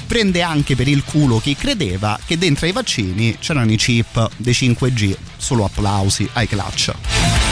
[0.08, 4.52] prende anche per il culo chi credeva che dentro ai vaccini c'erano i chip dei
[4.52, 5.16] 5G.
[5.36, 7.49] Solo applausi ai clutch.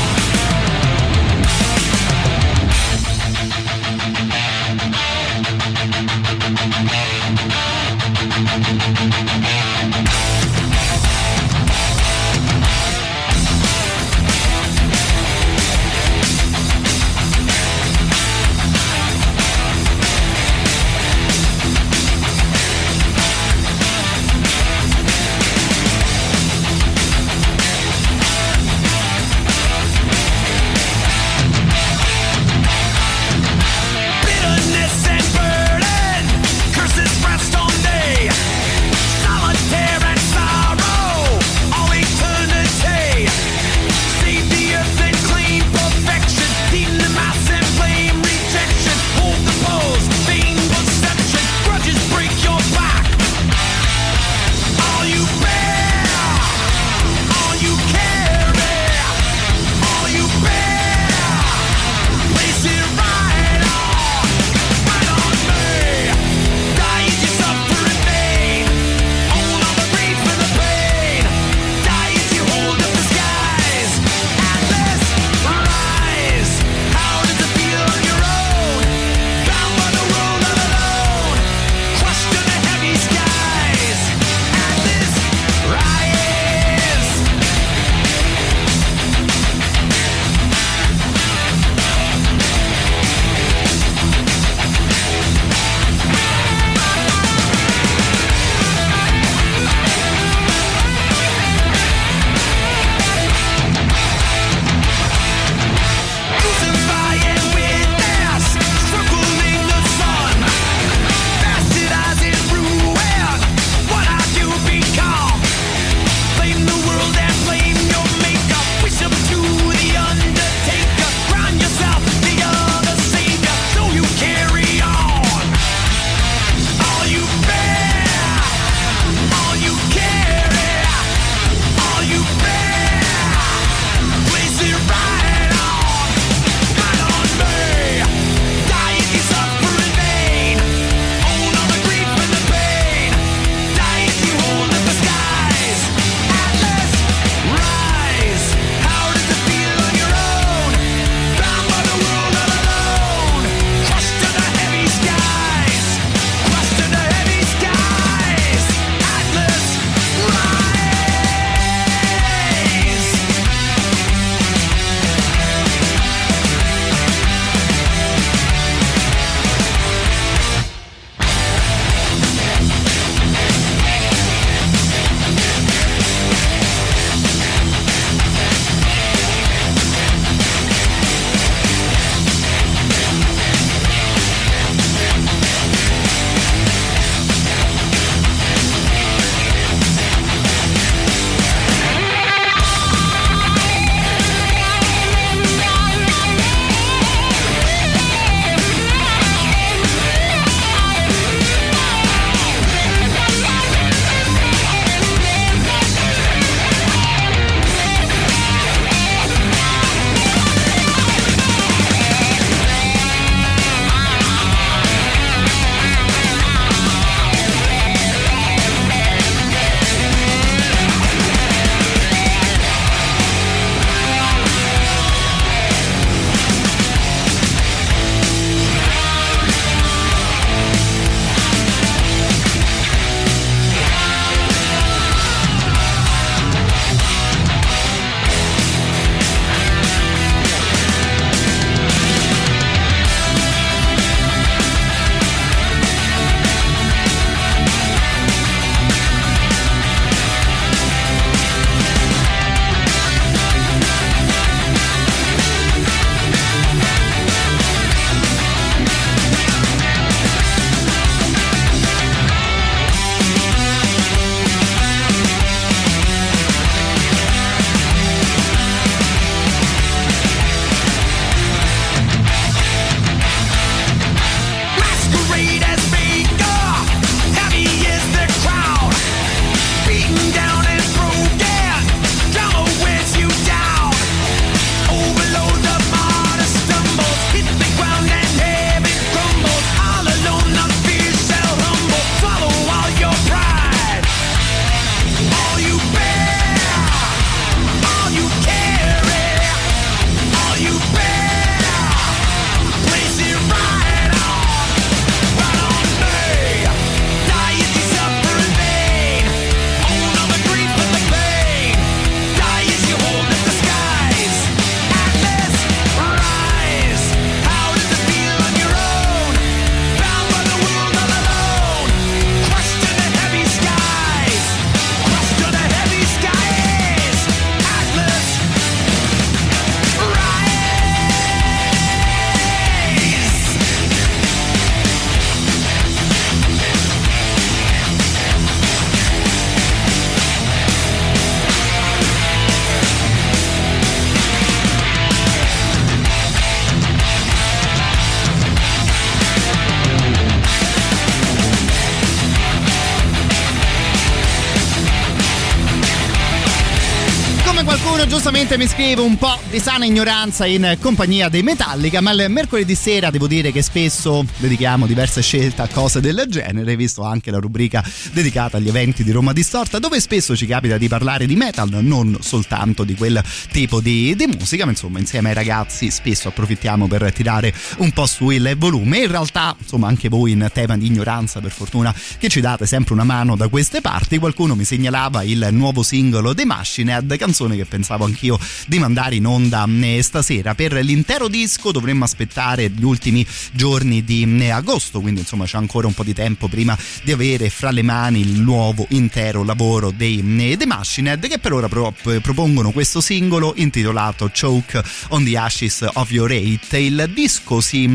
[358.59, 363.09] Mi scrive un po' di sana ignoranza in compagnia dei Metallica, ma il mercoledì sera
[363.09, 367.85] devo dire che spesso dedichiamo diverse scelte a cose del genere, visto anche la rubrica
[368.13, 372.17] dedicata agli eventi di Roma Distorta, dove spesso ci capita di parlare di metal, non
[372.21, 377.13] soltanto di quel tipo di, di musica, ma insomma insieme ai ragazzi spesso approfittiamo per
[377.13, 378.99] tirare un po' su il volume.
[378.99, 382.95] In realtà, insomma, anche voi in tema di ignoranza, per fortuna che ci date sempre
[382.95, 387.65] una mano da queste parti, qualcuno mi segnalava il nuovo singolo dei Machine canzone che
[387.65, 390.55] pensavo anch'io di mandare in onda eh, stasera.
[390.55, 395.87] Per l'intero disco dovremmo aspettare gli ultimi giorni di eh, agosto, quindi insomma c'è ancora
[395.87, 400.23] un po' di tempo prima di avere fra le mani il nuovo intero lavoro dei
[400.39, 405.37] eh, The Machine Head che per ora pro- propongono questo singolo intitolato Choke on the
[405.37, 406.79] Ashes of Your Hate.
[406.79, 407.87] Il disco si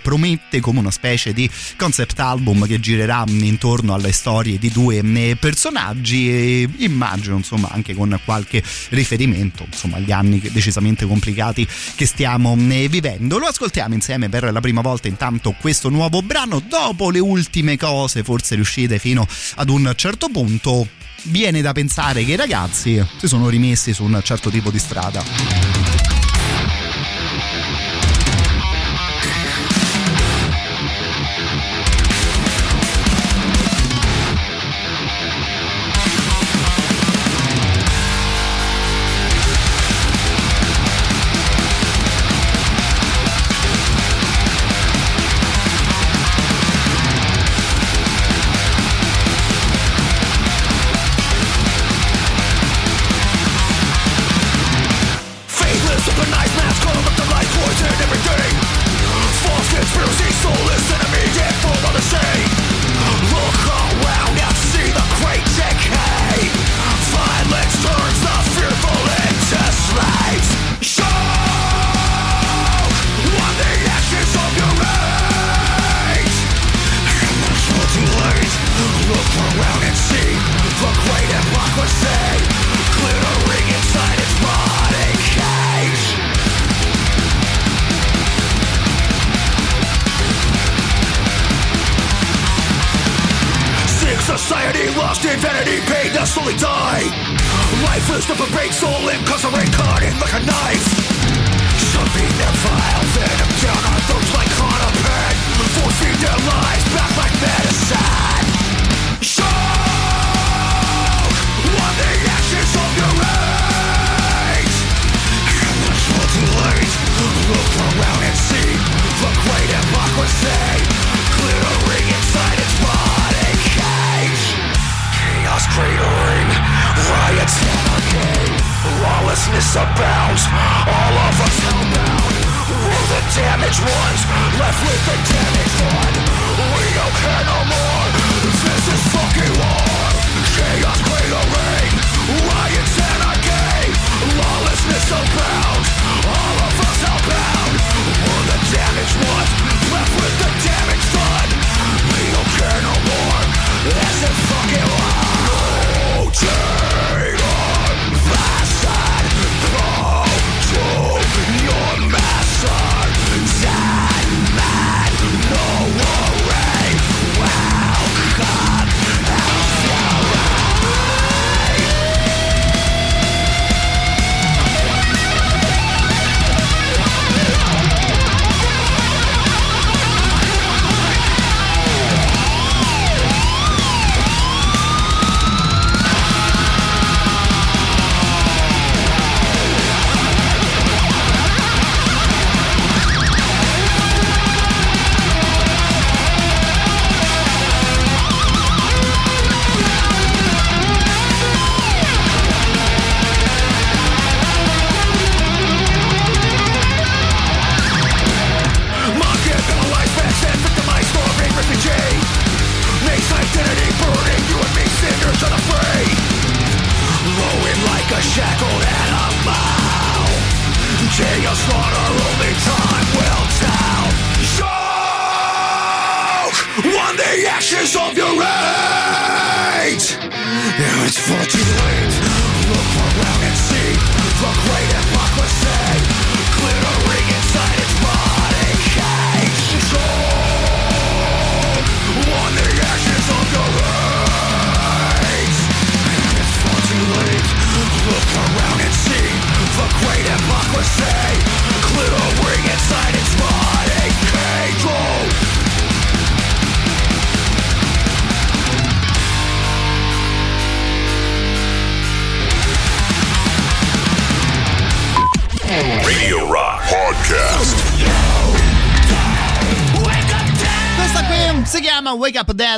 [0.00, 6.30] promette come una specie di concept album che girerà intorno alle storie di due personaggi
[6.30, 12.88] e immagino insomma anche con qualche riferimento insomma agli anni decisamente complicati che stiamo eh,
[12.88, 13.38] vivendo.
[13.38, 18.22] Lo ascoltiamo insieme per la prima volta intanto questo nuovo brano dopo le ultime cose
[18.22, 19.26] forse riuscite fino
[19.56, 20.86] ad un certo punto
[21.24, 26.11] viene da pensare che i ragazzi si sono rimessi su un certo tipo di strada.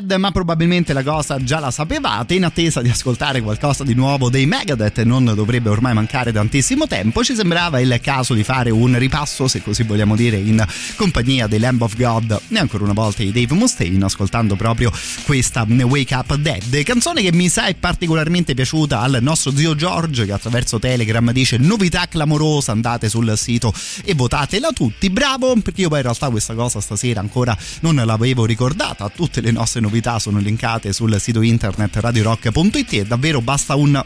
[0.00, 2.34] Dead, ma probabilmente la cosa già la sapevate.
[2.34, 7.22] In attesa di ascoltare qualcosa di nuovo dei Megadeth, non dovrebbe ormai mancare tantissimo tempo.
[7.22, 10.64] Ci sembrava il caso di fare un ripasso, se così vogliamo dire, in
[10.96, 14.90] compagnia dei Lamb of God e ancora una volta di Dave Mustaine, ascoltando proprio
[15.24, 16.82] questa Wake Up Dead.
[16.82, 21.56] Canzone che mi sa è particolarmente piaciuta al nostro zio George, che attraverso Telegram dice
[21.56, 23.72] novità clamorosa, andate sul sito
[24.04, 25.08] e votatela tutti.
[25.10, 29.08] Bravo, perché io poi in realtà questa cosa stasera ancora non l'avevo ricordata.
[29.08, 34.02] Tutte le nostre novità sono linkate sul sito internet radiorock.it e davvero basta un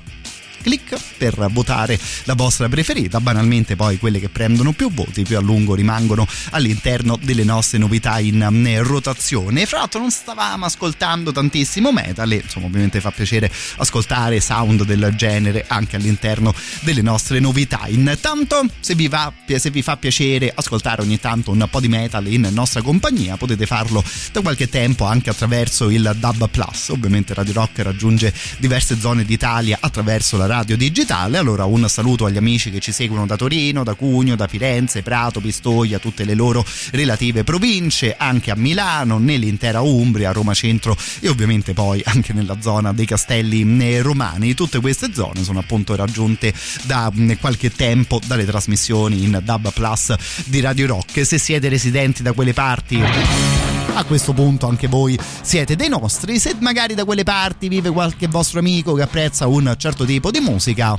[0.62, 3.20] clic per votare la vostra preferita.
[3.20, 8.18] Banalmente poi quelle che prendono più voti più a lungo rimangono all'interno delle nostre novità
[8.18, 9.66] in eh, rotazione.
[9.66, 15.12] Fra l'altro non stavamo ascoltando tantissimo metal e insomma ovviamente fa piacere ascoltare sound del
[15.16, 17.82] genere anche all'interno delle nostre novità.
[17.86, 22.26] Intanto se vi, va, se vi fa piacere ascoltare ogni tanto un po' di metal
[22.26, 24.02] in nostra compagnia potete farlo
[24.32, 26.88] da qualche tempo anche attraverso il Dub Plus.
[26.88, 31.38] Ovviamente Radio Rock raggiunge diverse zone d'Italia attraverso la radio digitale.
[31.38, 35.40] Allora un saluto agli amici che ci seguono da Torino, da Cugno, da Firenze, Prato,
[35.40, 41.74] Pistoia, tutte le loro relative province, anche a Milano, nell'intera Umbria, Roma Centro e ovviamente
[41.74, 44.54] poi anche nella zona dei Castelli eh, Romani.
[44.54, 46.52] Tutte queste zone sono appunto raggiunte
[46.84, 50.14] da mm, qualche tempo dalle trasmissioni in Dub Plus
[50.46, 51.24] di Radio Rock.
[51.24, 56.38] Se siete residenti da quelle parti a questo punto anche voi siete dei nostri.
[56.38, 60.40] Se magari da quelle parti vive qualche vostro amico che apprezza un certo tipo di
[60.40, 60.96] musica,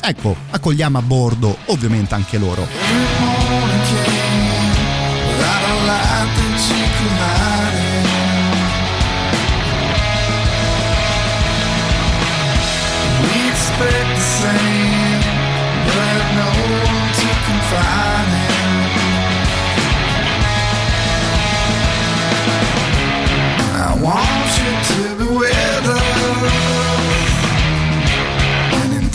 [0.00, 3.49] ecco, accogliamo a bordo ovviamente anche loro.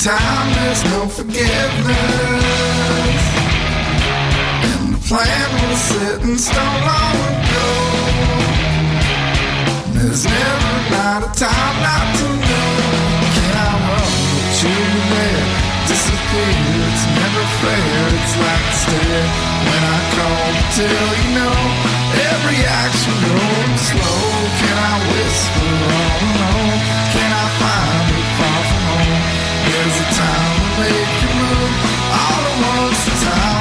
[0.05, 1.57] Time, there's no forgiveness.
[4.69, 7.69] And the plan was set in stone long ago.
[9.97, 12.69] There's never not a time not to know.
[13.33, 14.77] Can I run with you
[15.09, 15.45] there?
[15.89, 16.53] Disappear,
[16.85, 17.97] it's never fair.
[18.13, 19.27] It's like a stare
[19.65, 21.57] when I call to tell you know
[22.29, 24.21] Every action goes slow.
[24.61, 26.79] Can I whisper all alone?
[27.09, 27.94] Can I find
[29.85, 31.73] There's a time to make you move.
[32.09, 33.54] All at once, the time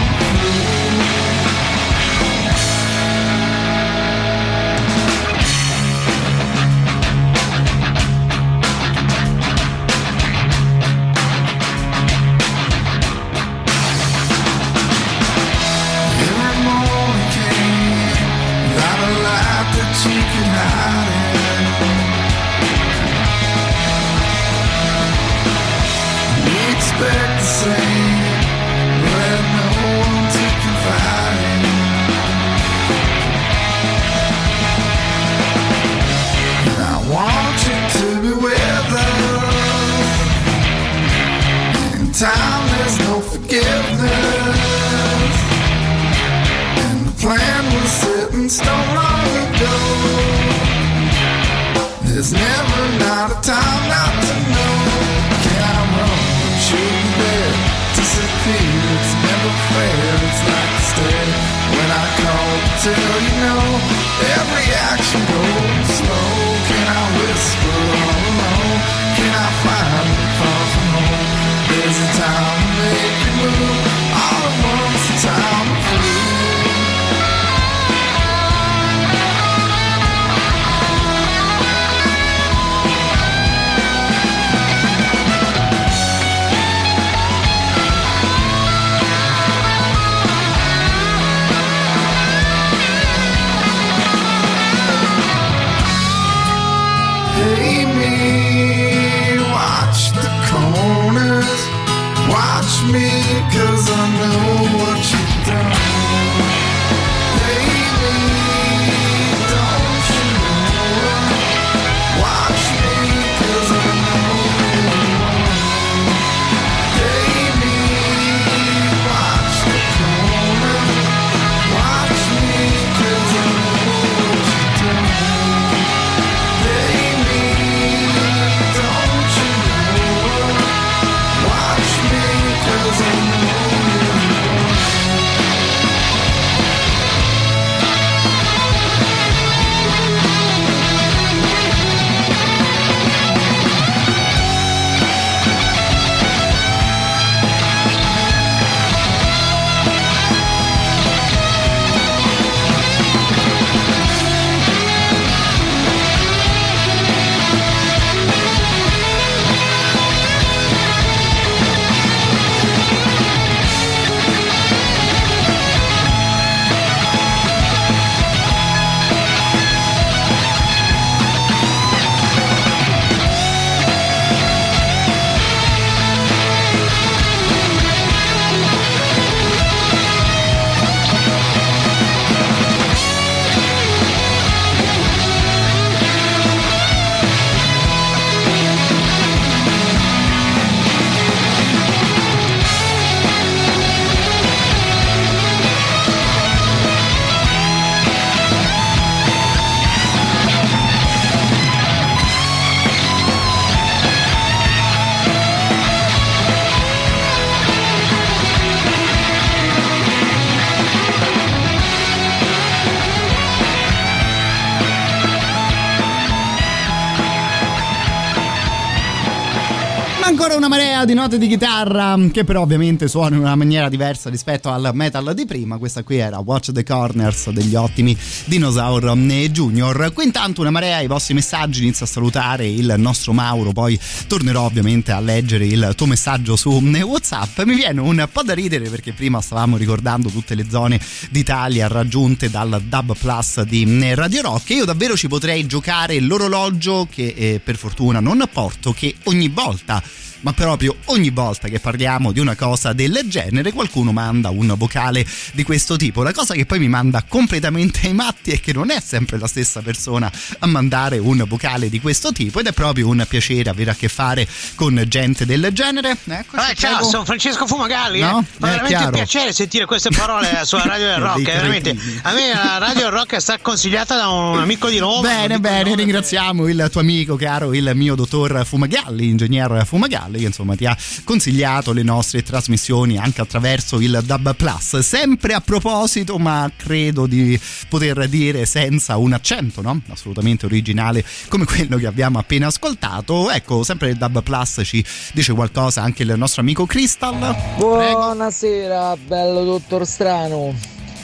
[221.04, 225.34] di note di chitarra che però ovviamente suonano in una maniera diversa rispetto al metal
[225.34, 225.76] di prima.
[225.76, 228.16] Questa qui era Watch the Corners degli ottimi
[228.46, 229.14] Dinosaur
[229.50, 230.12] Junior.
[230.14, 234.62] Qui intanto una marea i vostri messaggi, inizio a salutare il nostro Mauro, poi tornerò
[234.62, 237.60] ovviamente a leggere il tuo messaggio su WhatsApp.
[237.64, 240.98] Mi viene un po' da ridere perché prima stavamo ricordando tutte le zone
[241.30, 247.06] d'Italia raggiunte dal Dub Plus di Radio Rock e io davvero ci potrei giocare l'orologio
[247.10, 250.02] che eh, per fortuna non porto che ogni volta
[250.44, 255.26] ma proprio ogni volta che parliamo di una cosa del genere qualcuno manda un vocale
[255.52, 256.22] di questo tipo.
[256.22, 259.46] La cosa che poi mi manda completamente ai matti è che non è sempre la
[259.46, 263.90] stessa persona a mandare un vocale di questo tipo ed è proprio un piacere avere
[263.92, 266.16] a che fare con gente del genere.
[266.24, 267.10] Eccoci, Eh, ciao, prego.
[267.10, 268.18] sono Francesco Fumagalli.
[268.20, 268.22] eh.
[268.22, 268.40] No?
[268.40, 269.10] Eh, veramente chiaro.
[269.12, 271.38] piacere sentire queste parole sulla radio del rock.
[271.40, 271.96] Eh, veramente.
[272.22, 275.22] A me la radio del rock è stata consigliata da un amico di Roma.
[275.26, 280.74] Bene, bene, ringraziamo il tuo amico caro, il mio dottor Fumagalli, ingegner Fumagalli, che insomma
[280.76, 284.98] ti ha consigliato le nostre trasmissioni anche attraverso il Dub Plus.
[284.98, 287.58] Sempre a proposito, ma credo di
[287.88, 290.00] poter dire senza un accento, no?
[290.08, 293.50] Assolutamente originale come quello che abbiamo appena ascoltato.
[293.50, 297.56] Ecco, sempre il Dub Plus ci dice qualcosa anche il nostro amico Crystal.
[297.76, 300.74] Buonasera, bello dottor Strano.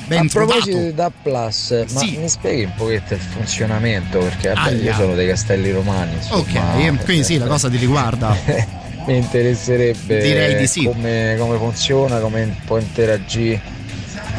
[0.07, 0.87] Ben a proposito trovato.
[0.89, 2.17] di DAP Plus, ma Sì.
[2.17, 4.19] mi spieghi un pochetto il funzionamento?
[4.19, 6.15] Perché vabbè, io sono dei Castelli Romani.
[6.17, 8.37] insomma, Ok, quindi sì, la cosa ti riguarda.
[9.11, 10.85] mi interesserebbe Direi di sì.
[10.85, 13.79] come, come funziona, come può interagire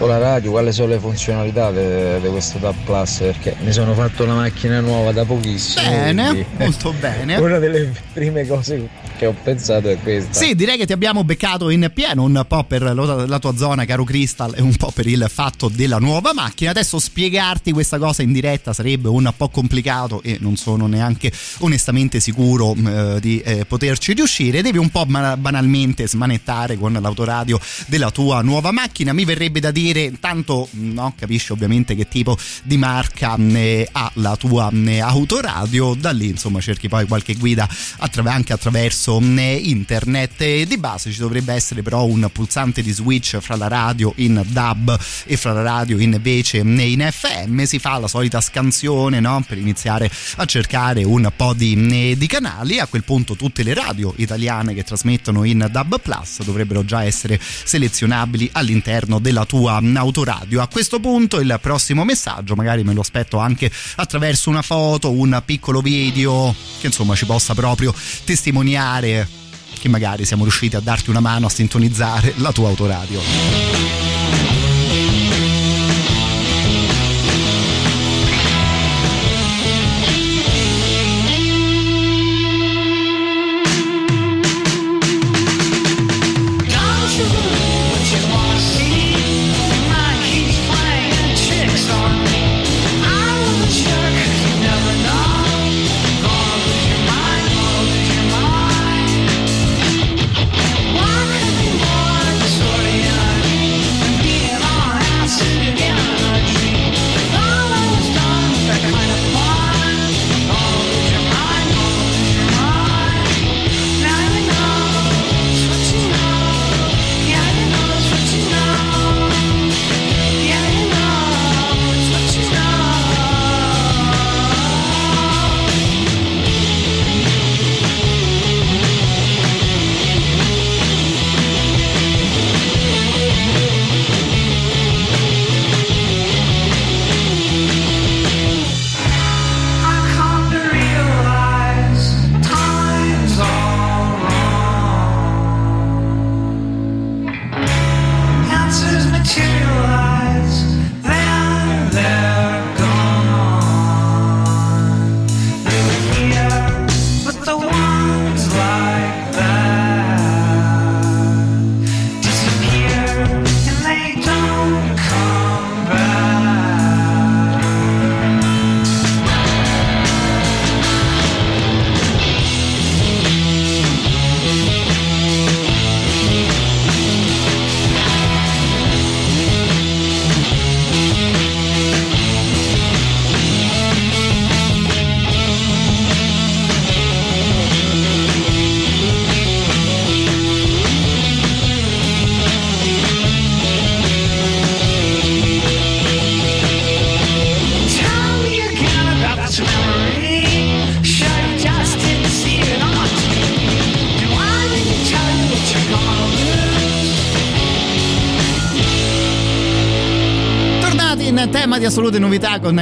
[0.01, 4.25] con la radio, quali sono le funzionalità di questo DAP Plus, perché mi sono fatto
[4.25, 5.87] la macchina nuova da pochissimo.
[5.87, 7.37] Bene, quindi- molto bene.
[7.41, 8.89] Una delle prime cose
[9.21, 10.33] che ho pensato è questa.
[10.33, 14.03] Sì, direi che ti abbiamo beccato in pieno un po' per la tua zona, caro
[14.03, 16.71] Crystal, e un po' per il fatto della nuova macchina.
[16.71, 22.19] Adesso spiegarti questa cosa in diretta sarebbe un po' complicato e non sono neanche onestamente
[22.19, 24.63] sicuro eh, di eh, poterci riuscire.
[24.63, 29.13] Devi un po' banalmente smanettare con l'autoradio della tua nuova macchina.
[29.13, 34.11] Mi verrebbe da dire, tanto no, capisci ovviamente che tipo di marca mh, eh, ha
[34.15, 35.95] la tua mh, autoradio.
[35.95, 40.41] Da lì, insomma, cerchi poi qualche guida attra- anche attraverso mh, internet.
[40.41, 44.43] E di base ci dovrebbe essere però un pulsante di switch fra la radio in
[44.47, 47.63] DAB e fra la radio invece in FM.
[47.63, 49.43] Si fa la solita scansione no?
[49.47, 52.80] per iniziare a cercare un po' di, di canali.
[52.80, 57.39] A quel punto tutte le radio italiane che trasmettono in DAB Plus dovrebbero già essere
[57.41, 60.61] selezionabili all'interno della tua autoradio.
[60.61, 65.41] A questo punto il prossimo messaggio magari me lo aspetto anche attraverso una foto, un
[65.45, 67.93] piccolo video che insomma ci possa proprio
[68.23, 69.27] testimoniare
[69.79, 74.60] che magari siamo riusciti a darti una mano a sintonizzare la tua autoradio.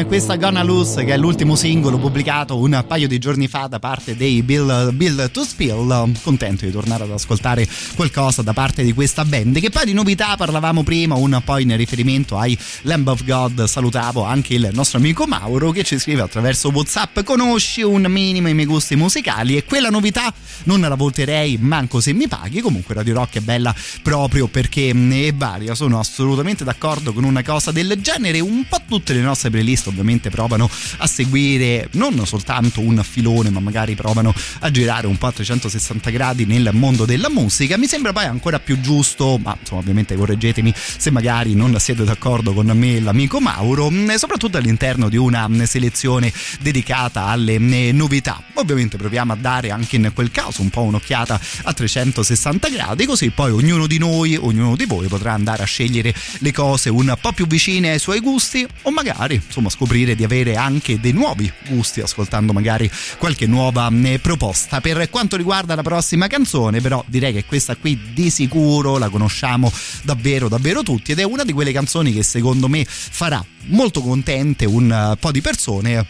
[0.06, 4.16] Questa Gonna Loose che è l'ultimo singolo pubblicato un paio di giorni fa da parte
[4.16, 6.14] dei Bill, Bill to Spill.
[6.22, 9.60] Contento di tornare ad ascoltare qualcosa da parte di questa band.
[9.60, 13.64] Che poi di novità parlavamo prima un po' in riferimento ai Lamb of God.
[13.66, 17.20] Salutavo anche il nostro amico Mauro che ci scrive attraverso Whatsapp.
[17.22, 19.58] Conosci un minimo i miei gusti musicali?
[19.58, 20.34] E quella novità
[20.64, 22.62] non la voterei manco se mi paghi.
[22.62, 27.72] Comunque Radio Rock è bella proprio perché è varia sono assolutamente d'accordo con una cosa
[27.72, 28.40] del genere.
[28.40, 33.60] Un po' tutte le nostre playlist ovviamente provano a seguire non soltanto un filone ma
[33.60, 37.78] magari provano a girare un po' a 360 gradi nel mondo della musica.
[37.78, 42.54] Mi sembra poi ancora più giusto ma insomma ovviamente correggetemi se magari non siete d'accordo
[42.54, 47.58] con me e l'amico Mauro soprattutto all'interno di una selezione dedicata alle
[47.92, 48.42] novità.
[48.54, 53.30] Ovviamente proviamo a dare anche in quel caso un po' un'occhiata a 360 gradi così
[53.30, 57.32] poi ognuno di noi ognuno di voi potrà andare a scegliere le cose un po'
[57.32, 62.02] più vicine ai suoi gusti o magari insomma scoprire di avere anche dei nuovi gusti
[62.02, 64.82] ascoltando magari qualche nuova eh, proposta.
[64.82, 69.72] Per quanto riguarda la prossima canzone però direi che questa qui di sicuro la conosciamo
[70.04, 74.66] davvero davvero tutti ed è una di quelle canzoni che secondo me farà molto contente
[74.66, 76.06] un eh, po' di persone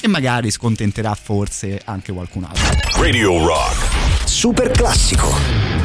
[0.00, 4.26] e magari scontenterà forse anche qualcun altro Radio Rock.
[4.28, 5.76] Super classico.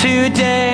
[0.00, 0.73] Today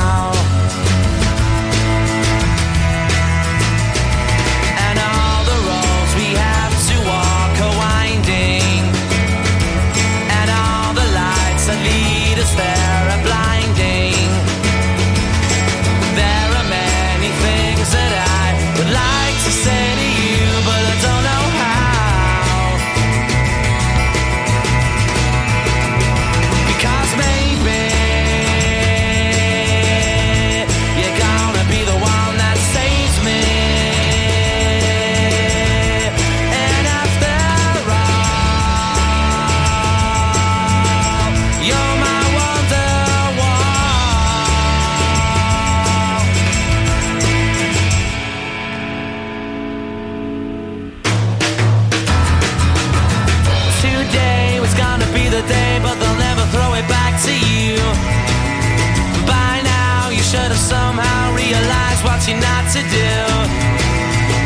[60.31, 63.11] Should have somehow realized what you're not to do.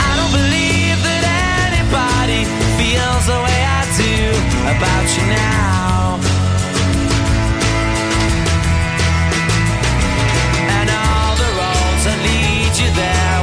[0.01, 1.23] I don't believe that
[1.69, 2.41] anybody
[2.73, 4.17] feels the way I do
[4.73, 6.17] about you now.
[10.73, 13.34] And all the roads that lead you there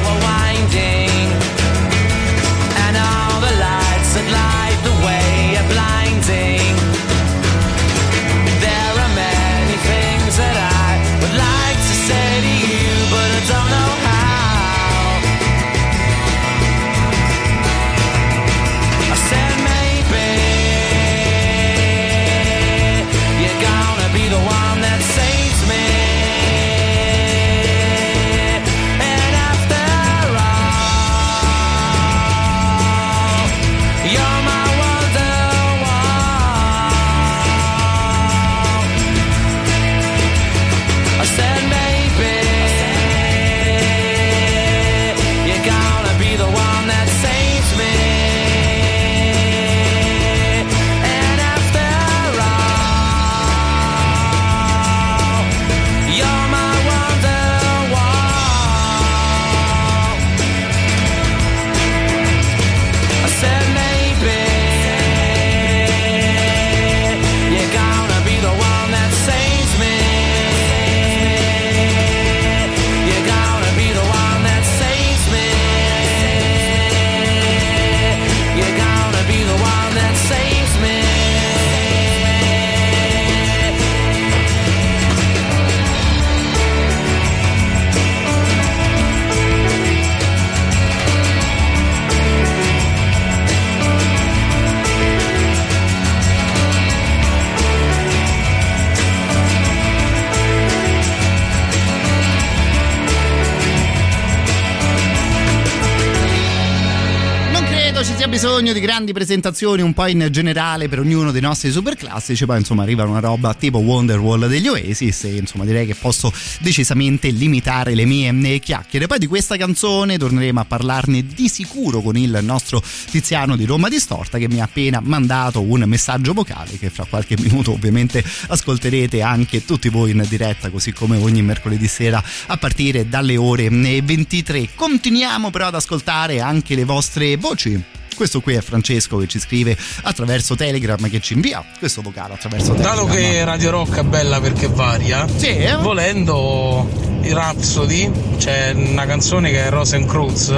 [108.43, 112.59] bisogno di grandi presentazioni un po' in generale per ognuno dei nostri super classici, poi
[112.59, 117.95] insomma arriva una roba tipo Wonderwall degli Oasis e insomma direi che posso decisamente limitare
[117.95, 119.07] le mie eh, chiacchiere.
[119.07, 123.89] Poi di questa canzone torneremo a parlarne di sicuro con il nostro Tiziano di Roma
[123.89, 129.23] Distorta che mi ha appena mandato un messaggio vocale che fra qualche minuto ovviamente ascolterete
[129.23, 134.71] anche tutti voi in diretta così come ogni mercoledì sera a partire dalle ore 23.
[134.75, 138.01] Continuiamo però ad ascoltare anche le vostre voci.
[138.15, 142.73] Questo qui è Francesco che ci scrive attraverso Telegram che ci invia questo vocale attraverso
[142.73, 142.95] Telegram.
[142.95, 145.57] Dato che Radio Rock è bella perché varia, Sì.
[145.81, 146.89] volendo
[147.23, 150.53] i Rhapsody, c'è una canzone che è Rosencruz,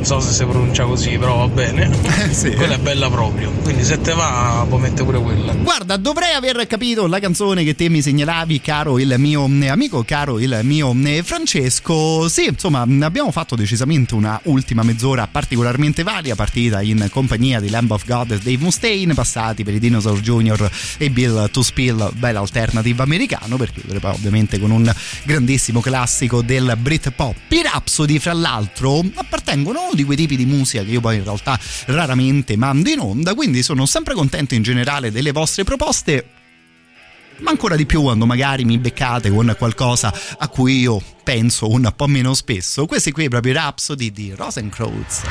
[0.00, 1.90] non so se si pronuncia così, però va bene.
[2.56, 3.50] Quella è bella proprio.
[3.62, 5.52] Quindi se te va può mettere pure quella.
[5.52, 10.02] Guarda, dovrei aver capito la canzone che te mi segnalavi, caro il mio eh, amico,
[10.02, 12.30] caro il mio eh, Francesco.
[12.30, 17.90] Sì, insomma, abbiamo fatto decisamente una ultima mezz'ora particolarmente varia, partita in compagnia di Lamb
[17.90, 20.70] of God e Dave Mustaine, passati per i Dinosaur Jr.
[20.96, 24.90] e Bill to Spill, bella alternativa americano, per chiudere poi ovviamente con un
[25.24, 27.36] grandissimo classico del Britpop.
[27.48, 31.24] I Rhapsody, fra l'altro, appartengono uno di quei tipi di musica che io poi in
[31.24, 36.38] realtà raramente mando in onda, quindi sono sempre contento in generale delle vostre proposte
[37.40, 41.90] ma ancora di più quando magari mi beccate con qualcosa a cui io penso un
[41.96, 42.84] po' meno spesso.
[42.84, 45.22] Questi qui proprio i Rhapsody di Rosencrantz.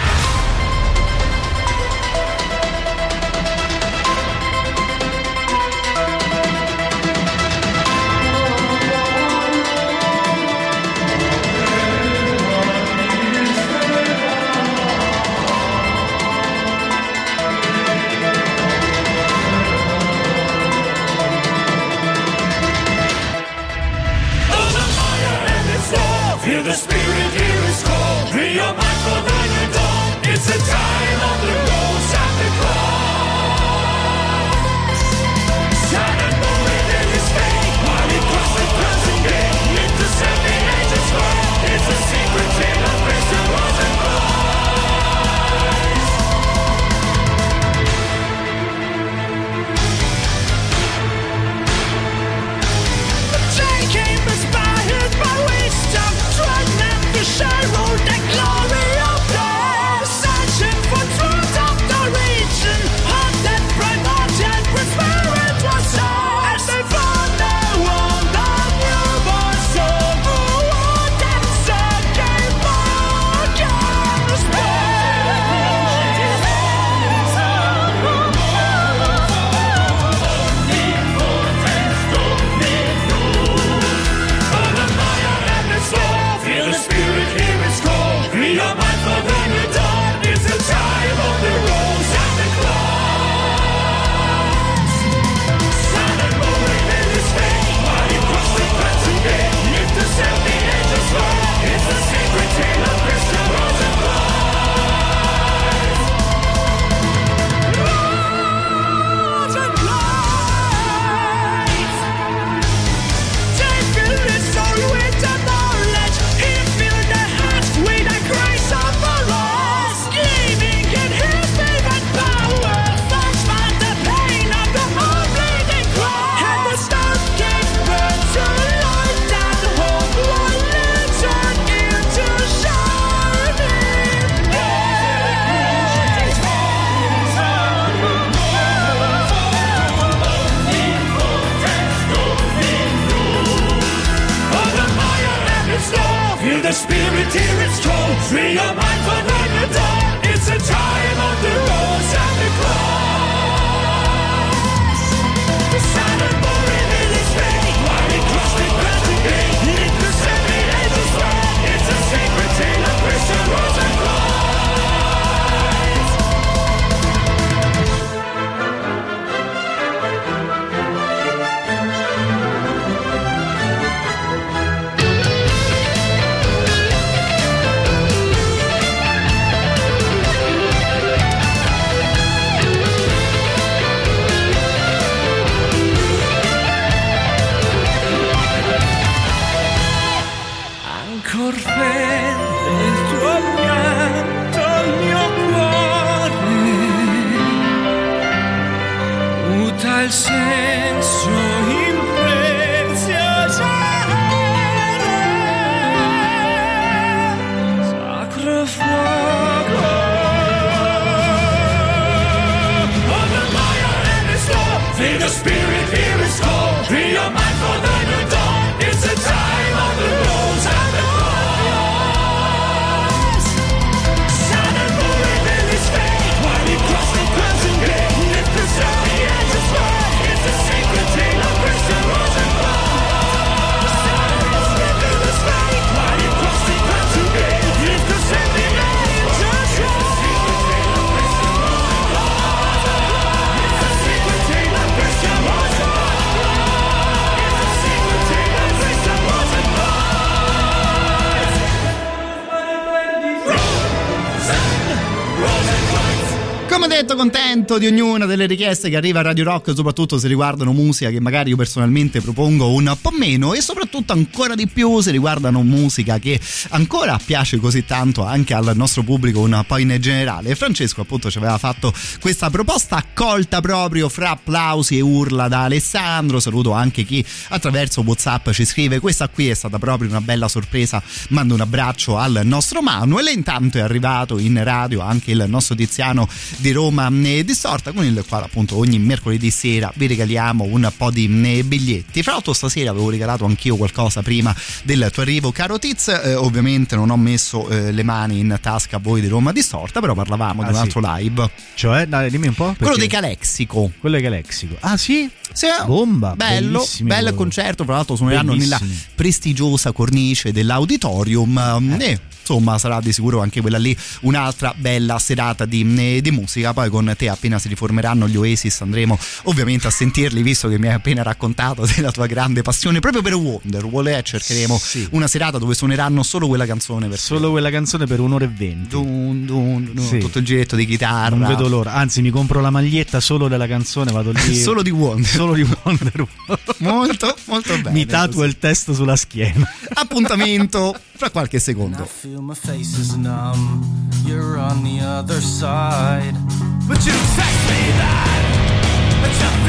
[257.70, 261.20] Contento di ognuna delle richieste che arriva a Radio Rock, soprattutto se riguardano musica che
[261.20, 266.18] magari io personalmente propongo un po' meno e soprattutto ancora di più se riguardano musica
[266.18, 266.40] che
[266.70, 270.56] ancora piace così tanto anche al nostro pubblico un po' in generale.
[270.56, 276.40] Francesco appunto ci aveva fatto questa proposta accolta proprio fra applausi e urla da Alessandro.
[276.40, 281.04] Saluto anche chi attraverso WhatsApp ci scrive questa qui è stata proprio una bella sorpresa.
[281.30, 285.76] Mando un abbraccio al nostro Manuel e intanto è arrivato in radio anche il nostro
[285.76, 286.28] Tiziano
[286.58, 291.12] di Roma eh, Distorta con il quale appunto ogni mercoledì sera vi regaliamo un po'
[291.12, 292.24] di eh, biglietti.
[292.24, 296.96] Fra l'altro stasera avevo regalato anch'io qualcosa prima del tuo arrivo caro Tiz, eh, ovviamente
[296.96, 300.62] non ho messo eh, le mani in tasca a voi di Roma Distorta, però parlavamo
[300.62, 300.82] Ah, di un sì.
[300.84, 301.50] altro live.
[301.74, 302.74] Cioè, dai, dimmi un po'.
[302.78, 303.92] Quello perché- dei Calexico.
[304.00, 304.78] Quello di Calexico.
[304.80, 305.30] Ah, sì?
[305.52, 306.36] Sì, Bomba.
[306.38, 308.80] bello, bel concerto, tra l'altro suoneranno nella
[309.16, 312.20] prestigiosa cornice dell'auditorium e
[312.50, 316.90] insomma sarà di sicuro anche quella lì un'altra bella serata di, eh, di musica poi
[316.90, 320.94] con te appena si riformeranno gli Oasis andremo ovviamente a sentirli visto che mi hai
[320.94, 324.80] appena raccontato della tua grande passione proprio per Wonderwall e cercheremo
[325.12, 328.90] una serata dove suoneranno solo quella canzone per Solo quella canzone per un'ora e venti.
[328.90, 330.18] Dun, dun, dun, Sì.
[330.20, 331.94] tutto il giretto di chitarra Non vedo l'ora.
[331.94, 334.56] Anzi, mi compro la maglietta solo della canzone, vado lì.
[334.60, 335.26] Solo di Wonder.
[335.30, 336.26] Solo di Wonder.
[336.80, 339.68] molto molto bene mi tatuo il testo sulla schiena.
[339.94, 343.86] appuntamento fra qualche secondo Feel my face is numb.
[344.26, 346.79] You're on the other side.
[346.90, 347.14] But you're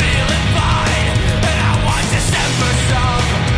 [0.01, 1.13] feeling fine.
[1.45, 3.50] And I want December song.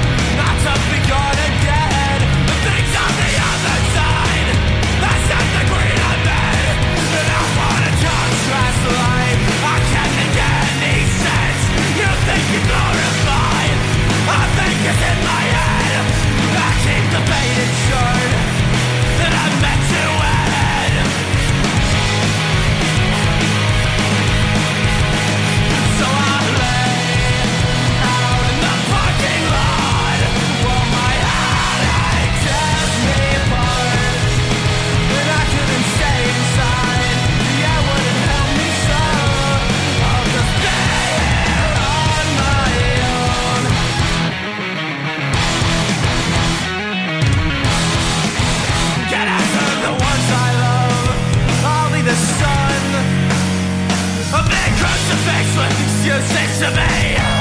[56.12, 57.31] you said to me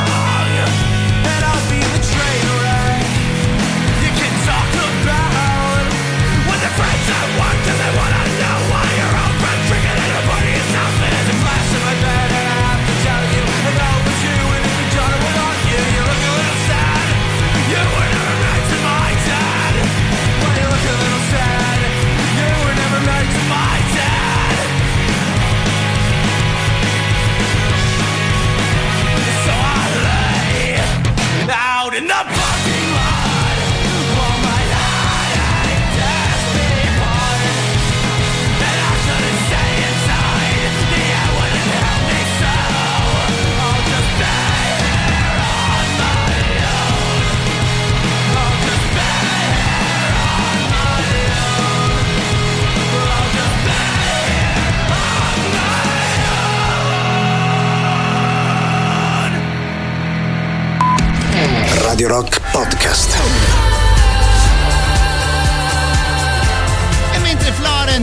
[62.08, 62.41] Rock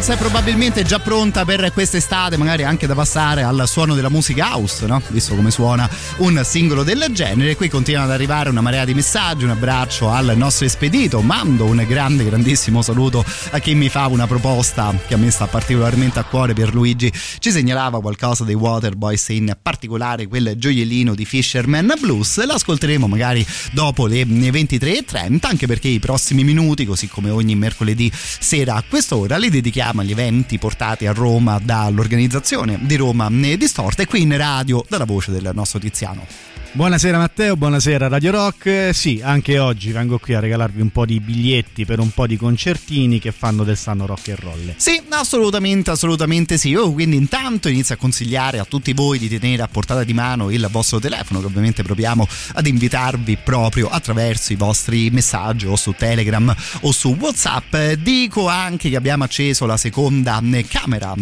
[0.08, 4.86] È probabilmente già pronta per quest'estate, magari anche da passare al suono della musica house,
[4.86, 5.02] no?
[5.08, 5.86] Visto come suona
[6.18, 10.32] un singolo del genere, qui continuano ad arrivare una marea di messaggi, un abbraccio al
[10.34, 15.18] nostro espedito, mando un grande, grandissimo saluto a chi mi fa una proposta che a
[15.18, 20.54] me sta particolarmente a cuore per Luigi, ci segnalava qualcosa dei Waterboys, in particolare quel
[20.56, 27.08] gioiellino di Fisherman Blues, l'ascolteremo magari dopo le 23.30, anche perché i prossimi minuti, così
[27.08, 32.96] come ogni mercoledì sera a quest'ora, li dedichiamo agli eventi portati a Roma dall'organizzazione di
[32.96, 36.47] Roma Distorta e qui in radio dalla voce del nostro Tiziano.
[36.70, 38.90] Buonasera Matteo, buonasera Radio Rock.
[38.92, 42.36] Sì, anche oggi vengo qui a regalarvi un po' di biglietti per un po' di
[42.36, 44.74] concertini che fanno del sano rock and roll.
[44.76, 46.68] Sì, assolutamente, assolutamente sì.
[46.68, 50.50] Io quindi intanto inizio a consigliare a tutti voi di tenere a portata di mano
[50.50, 55.94] il vostro telefono, che ovviamente proviamo ad invitarvi proprio attraverso i vostri messaggi o su
[55.96, 57.76] Telegram o su WhatsApp.
[57.94, 61.14] Dico anche che abbiamo acceso la seconda eh, camera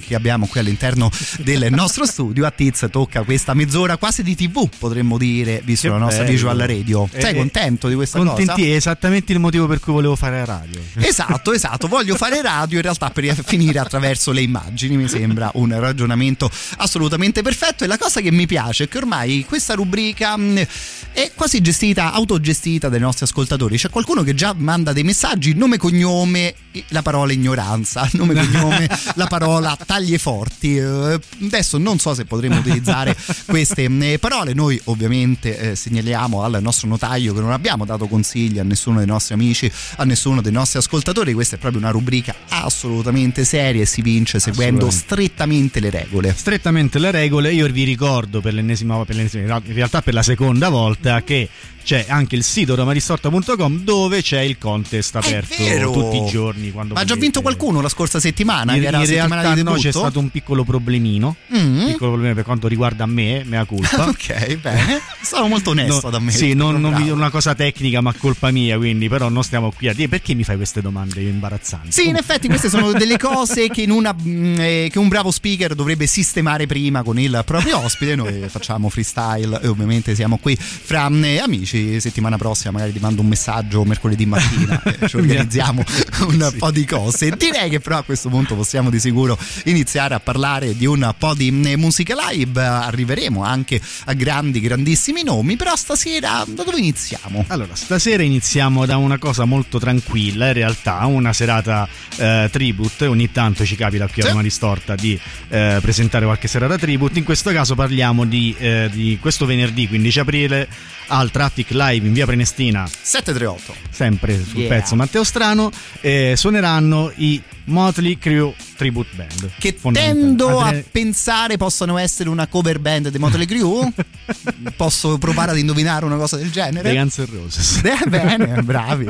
[0.00, 1.10] che abbiamo qui all'interno
[1.40, 2.46] del nostro studio.
[2.46, 6.22] A Tiz tocca questa mezz'ora quasi di TV, potremmo potremmo dire, visto Che la nostra
[6.22, 6.32] bello.
[6.34, 7.08] visual radio.
[7.10, 8.62] Eh, Sei eh, contento di questa Contenti, cosa?
[8.62, 10.80] è esattamente il motivo per cui volevo fare radio.
[10.98, 11.88] Esatto, esatto.
[11.88, 14.96] Voglio fare radio in realtà per finire attraverso le immagini.
[14.96, 17.82] Mi sembra un ragionamento assolutamente perfetto.
[17.84, 20.66] E la cosa che mi piace è che ormai questa rubrica mh,
[21.12, 23.76] è quasi gestita, autogestita dai nostri ascoltatori.
[23.76, 26.54] C'è qualcuno che già manda dei messaggi, nome, cognome,
[26.88, 30.76] la parola ignoranza, nome, cognome, la parola taglie forti.
[30.76, 33.16] Eh, Adesso non so se potremo utilizzare
[33.46, 34.54] queste mh, parole.
[34.54, 39.06] Noi ovviamente eh, segnaliamo al nostro notaio che non abbiamo dato consigli a nessuno dei
[39.06, 41.32] nostri amici, a nessuno dei nostri ascoltatori.
[41.32, 46.34] Questa è proprio una rubrica assolutamente seria e si vince seguendo strettamente le regole.
[46.34, 50.68] Strettamente le regole, io vi ricordo per l'ennesima, per l'ennesima in realtà per la seconda
[50.68, 51.48] volta che
[51.84, 55.90] c'è anche il sito romaristorta.com dove c'è il contest aperto vero!
[55.92, 56.72] tutti i giorni.
[56.74, 57.18] Ma ha già volete.
[57.18, 58.74] vinto qualcuno la scorsa settimana?
[58.74, 61.86] In, che era in realtà di no, c'è stato un piccolo problemino, Mm.
[61.86, 64.08] piccolo problema per quanto riguarda me, mea colpa.
[64.08, 65.00] ok, bene.
[65.22, 66.30] Sono molto onesto No, da me.
[66.32, 69.88] Sì, non, non vi- una cosa tecnica, ma colpa mia, quindi però non stiamo qui
[69.88, 71.92] a dire perché mi fai queste domande imbarazzanti.
[71.92, 75.30] Sì, in effetti queste sono delle cose che, in una, mm, eh, che un bravo
[75.30, 78.14] speaker dovrebbe sistemare prima con il proprio ospite.
[78.14, 81.73] Noi facciamo freestyle e ovviamente siamo qui fra mm, amici.
[81.74, 85.82] Settimana prossima magari ti mando un messaggio mercoledì mattina e ci organizziamo
[86.28, 87.30] un po' di cose.
[87.36, 91.34] Direi che però a questo punto possiamo di sicuro iniziare a parlare di un po'
[91.34, 92.60] di mm, musica live.
[92.60, 97.44] Arriveremo anche a grandi, grandissimi nomi, però stasera da dove iniziamo?
[97.48, 103.06] Allora, stasera iniziamo da una cosa molto tranquilla, in realtà, una serata eh, tribute.
[103.06, 105.18] Ogni tanto ci capita qui a Roma Ristorta di
[105.48, 107.18] eh, presentare qualche serata tribute.
[107.18, 110.68] In questo caso parliamo di, eh, di questo venerdì 15 aprile
[111.08, 112.86] al Traffic Live in via Prenestina.
[112.88, 113.74] 738.
[113.90, 114.68] Sempre sul Yeah.
[114.68, 115.70] pezzo Matteo Strano.
[116.00, 119.50] eh, suoneranno i Motley Crue Tribute Band.
[119.58, 120.36] Che Fondamentalmente.
[120.44, 123.90] tendo a pensare possano essere una cover band dei Motley Crue.
[124.76, 126.88] Posso provare ad indovinare una cosa del genere?
[126.90, 127.80] dei Guns N' Roses.
[128.04, 129.06] Eh, bene, bravi.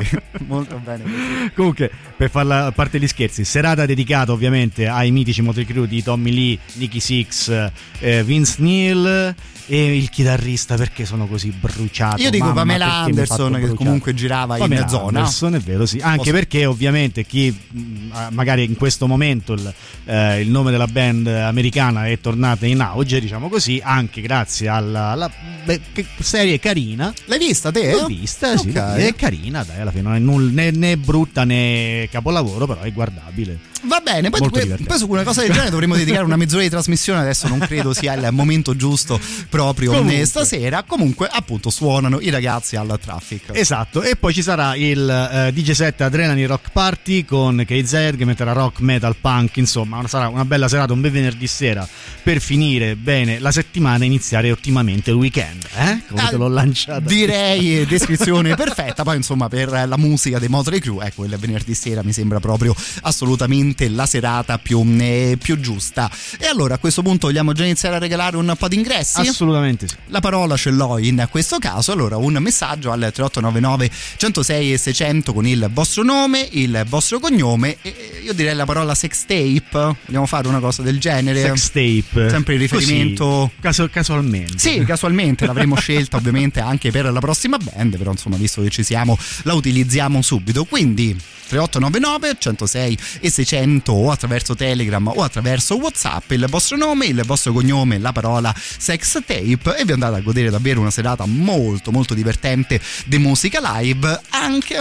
[0.47, 1.03] Molto bene.
[1.03, 1.51] così.
[1.53, 6.01] Comunque, per farla a parte gli scherzi, serata dedicata ovviamente ai mitici Motley Crue di
[6.03, 9.35] Tommy Lee, Nicky Six, eh, Vince Neil
[9.67, 12.21] e il chitarrista perché sono così bruciato.
[12.21, 15.19] Io dico Pamela Anderson che comunque girava Pamela in zona.
[15.19, 15.99] Anderson, è vero, sì.
[15.99, 19.73] Anche Posso- perché ovviamente chi mh, magari in questo momento il,
[20.05, 25.09] eh, il nome della band americana è tornata in auge, diciamo così, anche grazie alla,
[25.09, 25.31] alla-
[25.65, 25.81] beh,
[26.19, 27.13] serie carina.
[27.25, 27.91] L'hai vista te?
[27.91, 28.75] L'ho vista, sì, Ok.
[28.75, 33.59] è carina, dai, alla fine non è né, né brutta né capolavoro, però è guardabile.
[33.87, 36.69] Va bene, poi, Molto poi- su una cosa del genere dovremmo dedicare una mezz'ora di
[36.69, 37.19] trasmissione.
[37.21, 40.25] Adesso non credo sia il momento giusto proprio Comunque.
[40.25, 40.83] stasera.
[40.83, 43.49] Comunque, appunto, suonano i ragazzi al traffic.
[43.53, 48.25] Esatto, e poi ci sarà il eh, DJ set Adrenaline Rock Party con KZ che
[48.25, 51.87] metterà rock, metal, punk, insomma, sarà una bella serata, un bel venerdì sera
[52.23, 56.01] per finire bene la settimana e iniziare ottimamente il weekend, eh?
[56.07, 56.99] Come Ah, te l'ho lanciata.
[57.01, 59.03] Direi descrizione perfetta.
[59.03, 62.73] Poi, insomma, per la musica dei Motley Crue, ecco, il venerdì sera mi sembra proprio
[63.01, 66.09] assolutamente la serata più, eh, più giusta.
[66.39, 69.21] E allora a questo punto vogliamo già iniziare a regalare un po' di ingressi?
[69.21, 69.95] Assolutamente sì.
[70.07, 75.33] La parola ce l'ho in questo caso, allora un messaggio al 3899 106 e 600
[75.33, 79.95] con il vostro nome, il vostro cognome e io direi la parola sex tape.
[80.05, 81.41] Vogliamo fare una cosa del genere?
[81.41, 82.29] Sex tape.
[82.29, 83.25] Sempre in riferimento...
[83.25, 84.57] Così, caso- casualmente.
[84.57, 88.83] Sì, casualmente l'avremmo scelta ovviamente anche per la prossima band, però insomma visto che ci
[88.83, 90.65] siamo la utilizziamo subito.
[90.65, 97.23] Quindi 3899 106 e 600 o attraverso Telegram o attraverso Whatsapp il vostro nome, il
[97.25, 101.91] vostro cognome, la parola sex tape e vi andate a godere davvero una serata molto
[101.91, 104.79] molto divertente di musica live anche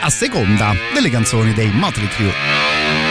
[0.00, 3.03] a seconda delle canzoni dei Motley Crue.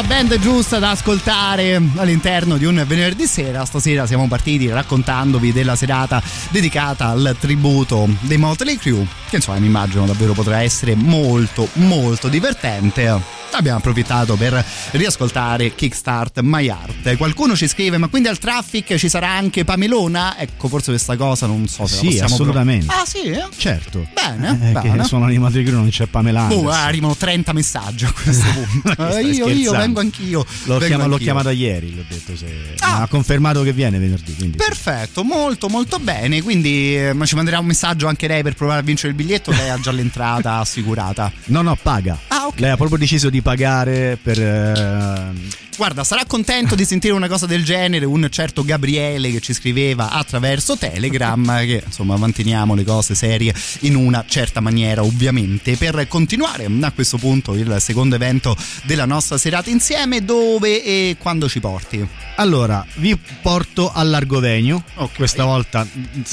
[0.00, 3.66] La band giusta da ascoltare all'interno di un venerdì sera.
[3.66, 9.66] Stasera siamo partiti raccontandovi della serata dedicata al tributo dei Motley Crue, che insomma mi
[9.66, 17.16] immagino davvero potrà essere molto molto divertente abbiamo approfittato per riascoltare Kickstart My Art.
[17.16, 20.38] Qualcuno ci scrive: Ma quindi al traffic ci sarà anche Pamelona?
[20.38, 22.86] Ecco, forse questa cosa non so se Sì, la possiamo assolutamente.
[22.86, 23.22] pro- Ah, sì?
[23.22, 23.44] eh?
[23.56, 24.06] Certo.
[24.14, 24.98] Bene, Eh, bene.
[24.98, 28.46] che sono animati non c'è Pamela Boh, arrivano 30 messaggi a questo
[28.82, 29.16] punto.
[29.16, 29.72] Eh, io, io?
[29.92, 30.38] Vengo anch'io.
[30.64, 31.24] L'ho, vengo chiama- l'ho anch'io.
[31.24, 32.74] chiamata ieri, l'ho detto se...
[32.80, 33.02] Ah.
[33.02, 34.34] ha confermato che viene venerdì.
[34.34, 36.42] Quindi Perfetto, molto molto bene.
[36.42, 39.50] Quindi eh, ma ci manderà un messaggio anche lei per provare a vincere il biglietto.
[39.50, 41.30] Lei ha già l'entrata assicurata.
[41.46, 42.18] No, no, paga.
[42.28, 42.60] Ah, ok.
[42.60, 44.40] Lei ha proprio deciso di pagare per.
[44.40, 49.54] eh, Guarda, sarà contento di sentire una cosa del genere un certo Gabriele che ci
[49.54, 55.76] scriveva attraverso Telegram, che insomma manteniamo le cose serie in una certa maniera ovviamente.
[55.76, 61.48] Per continuare a questo punto il secondo evento della nostra serata insieme, dove e quando
[61.48, 62.06] ci porti?
[62.36, 64.84] Allora, vi porto all'Argovenio.
[65.14, 65.86] Questa volta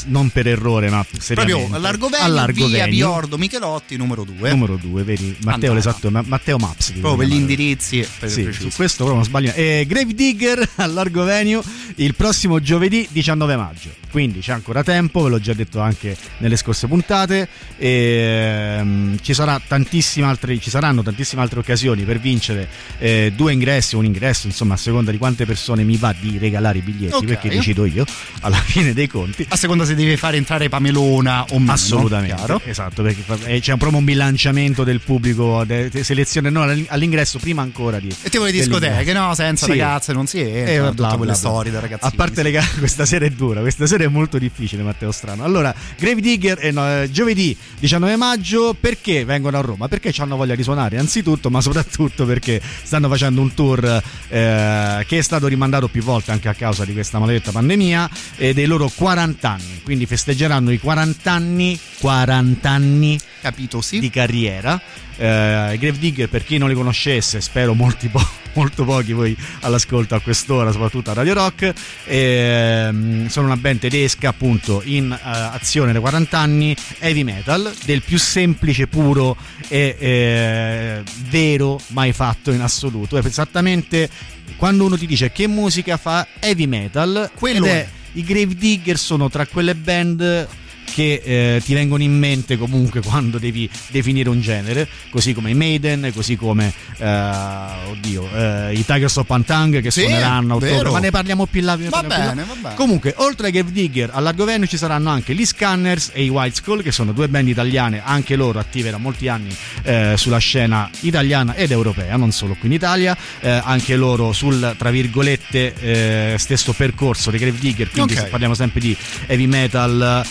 [0.08, 1.06] non per errore, ma.
[1.34, 2.76] Proprio all'Argovenio, All'Argovenio.
[2.76, 4.50] via Biordo Michelotti numero 2.
[4.52, 5.36] Numero 2, vedi?
[5.44, 6.92] Matteo, l'esatto, Ma- Matteo Maps.
[6.92, 8.06] Proprio per gli indirizzi.
[8.20, 9.54] Per Sì, su questo proprio non sbaglio.
[9.54, 11.64] Eh, Grave Digger all'Argovenio
[11.96, 13.90] il prossimo giovedì 19 maggio.
[14.12, 17.48] Quindi c'è ancora tempo, ve l'ho già detto anche nelle scorse puntate.
[17.78, 22.68] Ehm, ci, sarà altre, ci saranno tantissime altre occasioni per vincere
[23.00, 26.80] eh, due ingressi, un ingresso, insomma, a seconda di quante persone mi va di regalare
[26.80, 27.26] i biglietti, Ok.
[27.26, 28.04] perché decido io
[28.42, 29.46] alla fine dei conti.
[29.50, 31.72] A seconda se devi fare entrare Pamelona o meno.
[31.72, 32.60] Assolutamente, chiaro?
[32.66, 37.40] esatto, perché eh, c'è proprio un bilanciamento del pubblico, de- de- selezione no, all'in- all'ingresso
[37.40, 38.14] prima ancora di...
[38.24, 39.34] E tipo le discoteche, no?
[39.36, 39.72] Senza Sì.
[39.72, 40.74] ragazze non si entra.
[40.74, 41.34] Eh, bla, bla, bla.
[41.34, 42.12] storie da ragazzini.
[42.12, 45.44] A parte le questa sera è dura, questa sera è molto difficile, Matteo Strano.
[45.44, 49.88] Allora, Grave Digger, eh, no, eh, giovedì 19 maggio, perché vengono a Roma?
[49.88, 55.18] Perché hanno voglia di suonare, anzitutto, ma soprattutto perché stanno facendo un tour eh, che
[55.18, 58.90] è stato rimandato più volte anche a causa di questa maledetta pandemia e dei loro
[58.94, 59.82] 40 anni.
[59.84, 64.00] Quindi festeggeranno i 40 anni, 40 anni Capito, sì.
[64.00, 64.80] di carriera.
[65.18, 69.36] Eh, I Grave Digger, per chi non li conoscesse, spero molti po- molto pochi voi
[69.62, 71.74] all'ascolto a quest'ora, soprattutto a Radio Rock.
[72.06, 78.02] Ehm, sono una band tedesca, appunto, in eh, azione da 40 anni, heavy metal, del
[78.02, 79.36] più semplice, puro
[79.68, 83.18] e eh, vero mai fatto in assoluto.
[83.18, 84.10] È esattamente
[84.56, 87.88] quando uno ti dice che musica fa heavy metal, Quello è.
[88.14, 90.48] I Grave Digger sono tra quelle band
[90.92, 95.54] che eh, ti vengono in mente comunque quando devi definire un genere, così come i
[95.54, 100.90] Maiden, così come eh, oddio, eh, i Tigers of Pantang che Sì, suoneranno a ottobre,
[100.92, 101.76] ma ne parliamo più in là.
[101.90, 102.76] Va bene, va bene.
[102.76, 106.82] Comunque, oltre ai Grave Digger, all'Argovenio ci saranno anche gli Scanners e i White Skull,
[106.82, 111.56] che sono due band italiane, anche loro attive da molti anni eh, sulla scena italiana
[111.56, 116.74] ed europea, non solo qui in Italia, eh, anche loro sul tra virgolette eh, stesso
[116.74, 118.20] percorso dei Grave Digger, quindi Ok.
[118.22, 118.96] se parliamo sempre di
[119.28, 120.26] heavy metal,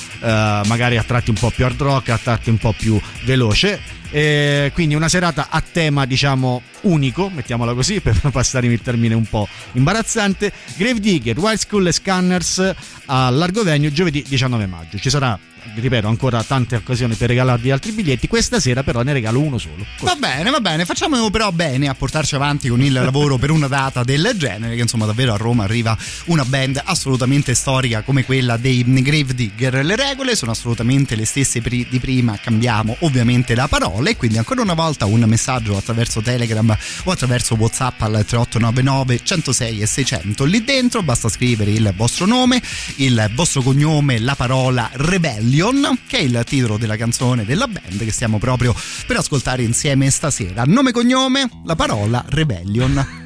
[0.66, 3.80] magari a tratti un po' più hard rock, a tratti un po' più veloce.
[4.10, 9.24] Eh, quindi una serata a tema diciamo unico, mettiamola così per passare il termine un
[9.24, 10.52] po' imbarazzante.
[10.76, 12.74] Grave Digger, Wild School e Scanners
[13.06, 14.98] all'Argovenio giovedì 19 maggio.
[14.98, 15.38] Ci sarà,
[15.74, 18.28] ripeto, ancora tante occasioni per regalarvi altri biglietti.
[18.28, 19.84] Questa sera però ne regalo uno solo.
[20.00, 23.68] Va bene, va bene, facciamo però bene a portarci avanti con il lavoro per una
[23.68, 25.96] data del genere, che insomma davvero a Roma arriva
[26.26, 29.84] una band assolutamente storica come quella dei Grave Digger.
[29.84, 34.62] Le regole sono assolutamente le stesse di prima, cambiamo ovviamente la parola e quindi ancora
[34.62, 40.44] una volta un messaggio attraverso Telegram o attraverso Whatsapp al 3899 106 e 600.
[40.44, 42.60] Lì dentro basta scrivere il vostro nome,
[42.96, 48.12] il vostro cognome, la parola Rebellion, che è il titolo della canzone della band che
[48.12, 48.74] stiamo proprio
[49.06, 50.64] per ascoltare insieme stasera.
[50.64, 53.25] Nome cognome, la parola Rebellion.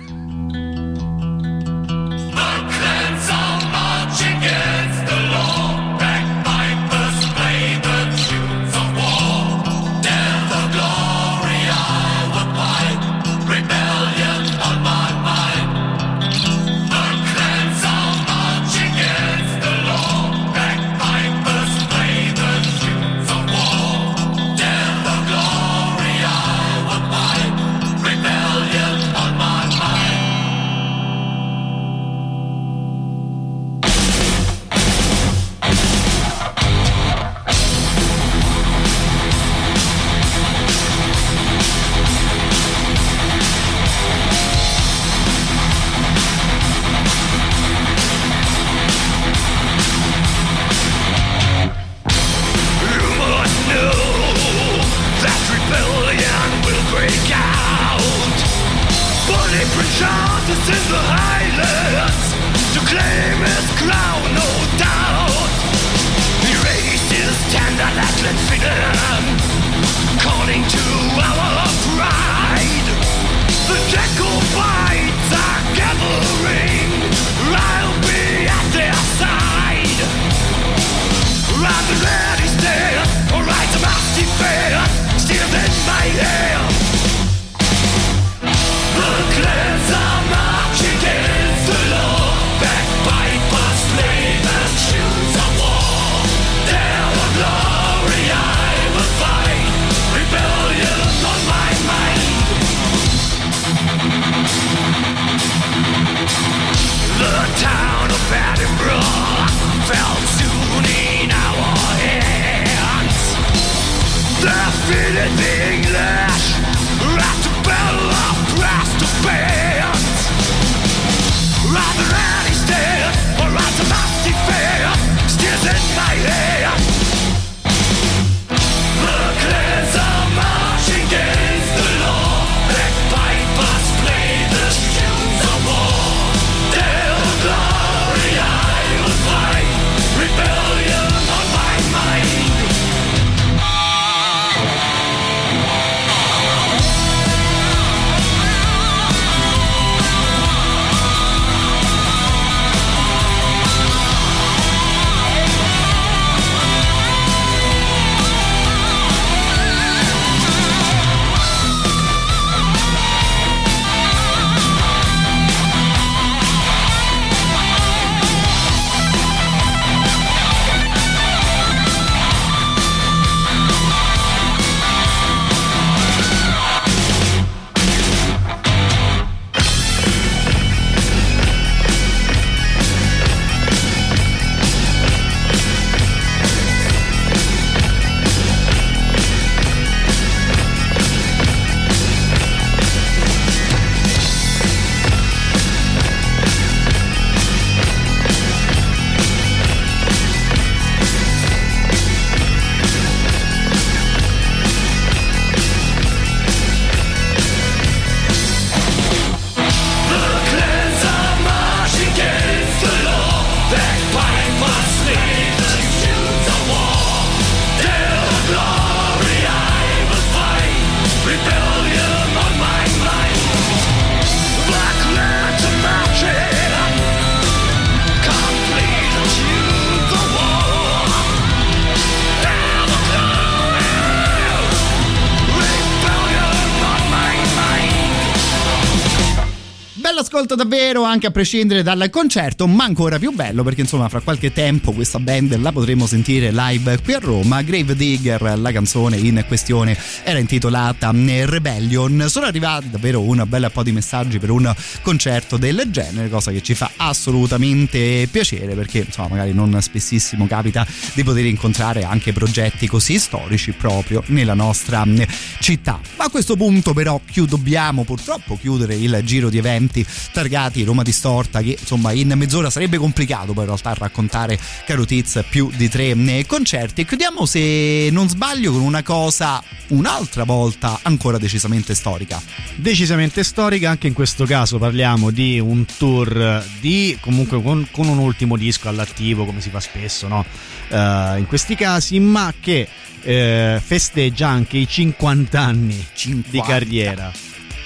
[240.60, 244.92] Davvero anche a prescindere dal concerto, ma ancora più bello perché insomma fra qualche tempo
[244.92, 247.62] questa band la potremo sentire live qui a Roma.
[247.62, 252.26] Grave Digger, la canzone in questione era intitolata eh, Rebellion.
[252.28, 254.72] Sono arrivati davvero un bel po' di messaggi per un
[255.02, 260.86] concerto del genere, cosa che ci fa assolutamente piacere perché insomma magari non spessissimo capita
[261.14, 265.20] di poter incontrare anche progetti così storici proprio nella nostra mm,
[265.58, 266.00] città.
[266.16, 271.60] Ma a questo punto però dobbiamo purtroppo chiudere il giro di eventi targati Roma Distorta
[271.60, 276.10] che insomma in mezz'ora sarebbe complicato poi in realtà raccontare caro Tiz più di tre
[276.10, 277.02] eh, concerti.
[277.02, 282.40] E chiudiamo se non sbaglio con una cosa un'altra volta ancora decisamente storica.
[282.77, 288.18] Decisamente storica anche in questo caso parliamo di un tour di comunque con, con un
[288.18, 290.44] ultimo disco all'attivo come si fa spesso no?
[290.89, 292.86] Eh, in questi casi ma che
[293.22, 296.06] eh, festeggia anche i 50 anni
[296.48, 297.31] di carriera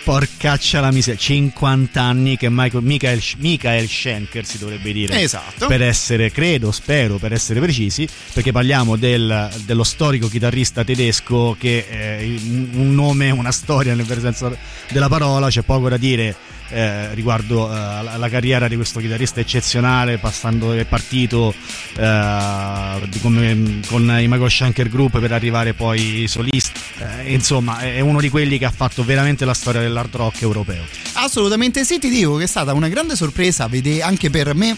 [0.04, 5.18] Porcaccia la miseria, 50 anni che Michael, Michael, Michael Schenker si dovrebbe dire.
[5.22, 5.66] Esatto.
[5.66, 11.88] Per essere, credo, spero, per essere precisi, perché parliamo del- dello storico chitarrista tedesco che
[11.88, 14.54] è un nome, una storia nel vero senso
[14.90, 16.36] della parola, c'è poco da dire.
[16.68, 21.54] Eh, riguardo eh, la, la carriera di questo chitarrista eccezionale, passando è partito
[21.96, 26.80] eh, come- con i Michael Schenker Group per arrivare poi solista.
[26.98, 30.84] Eh, insomma, è uno di quelli che ha fatto veramente la storia dell'hard rock europeo.
[31.14, 33.68] Assolutamente sì, ti dico che è stata una grande sorpresa
[34.00, 34.76] anche per me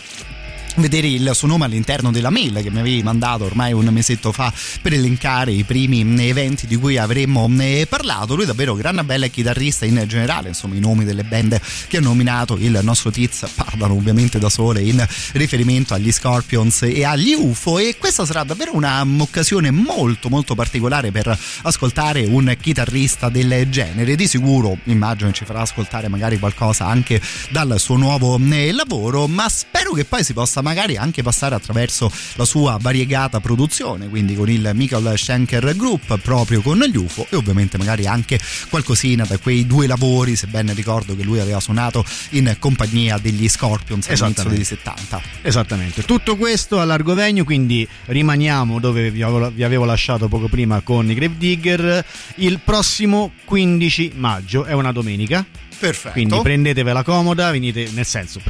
[0.77, 4.53] vedere il suo nome all'interno della mail che mi avevi mandato ormai un mesetto fa
[4.83, 8.35] per elencare i primi eventi di cui avremmo eh, parlato.
[8.35, 12.01] Lui è davvero gran bella chitarrista in generale, insomma i nomi delle band che ha
[12.01, 17.79] nominato il nostro Tiz parlano ovviamente da sole in riferimento agli Scorpions e agli UFO
[17.79, 24.15] e questa sarà davvero un'occasione molto molto particolare per ascoltare un chitarrista del genere.
[24.15, 27.21] Di sicuro immagino ci farà ascoltare magari qualcosa anche
[27.51, 32.11] dal suo nuovo eh, lavoro, ma spero che poi si possa magari anche passare attraverso
[32.35, 37.37] la sua variegata produzione, quindi con il Michael Schenker Group, proprio con gli UFO e
[37.37, 42.05] ovviamente magari anche qualcosina da quei due lavori, se ben ricordo che lui aveva suonato
[42.31, 45.23] in compagnia degli Scorpions all'inizio degli 70.
[45.43, 50.49] Esattamente, tutto questo a largo venue, quindi rimaniamo dove vi avevo, vi avevo lasciato poco
[50.49, 52.05] prima con i Grave Digger.
[52.37, 55.47] Il prossimo 15 maggio è una domenica.
[55.79, 56.13] Perfetto.
[56.13, 58.41] Quindi prendetevela comoda, venite nel senso,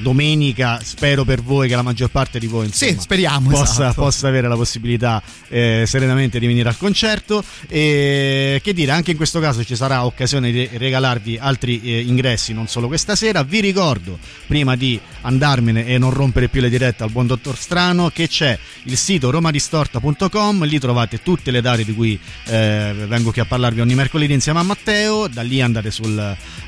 [0.00, 4.02] domenica spero per voi che la maggior parte di voi insomma, Sì, speriamo, possa, esatto.
[4.02, 7.44] possa avere la possibilità eh, serenamente di venire al concerto.
[7.68, 12.52] E che dire, anche in questo caso ci sarà occasione di regalarvi altri eh, ingressi,
[12.52, 13.42] non solo questa sera.
[13.42, 18.10] Vi ricordo, prima di andarmene e non rompere più le dirette al buon dottor Strano,
[18.10, 23.40] che c'è il sito romadistorta.com, lì trovate tutte le date di cui eh, vengo qui
[23.40, 25.90] a parlarvi ogni mercoledì insieme a Matteo, da lì andate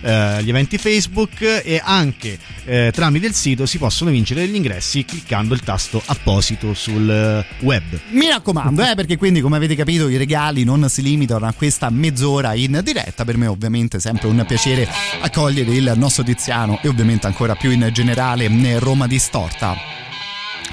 [0.05, 5.55] sugli eventi Facebook e anche eh, tramite il sito si possono vincere degli ingressi cliccando
[5.55, 7.83] il tasto apposito sul eh, web.
[8.11, 11.89] Mi raccomando, eh, perché quindi come avete capito i regali non si limitano a questa
[11.91, 14.87] mezz'ora in diretta, per me ovviamente sempre un piacere
[15.21, 20.04] accogliere il nostro Tiziano e ovviamente ancora più in generale eh, Roma Distorta.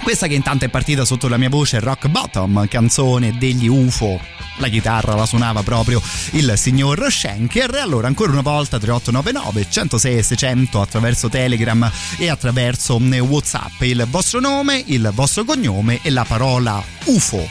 [0.04, 4.20] Questa che intanto è partita sotto la mia voce Rock Bottom, canzone degli UFO.
[4.58, 6.02] La chitarra la suonava proprio
[6.32, 7.76] il signor Schenker.
[7.76, 13.82] E allora, ancora una volta, 3899 106 e 600 attraverso Telegram e attraverso eh, WhatsApp.
[13.82, 17.48] Il vostro nome, il vostro cognome e la parola UFO.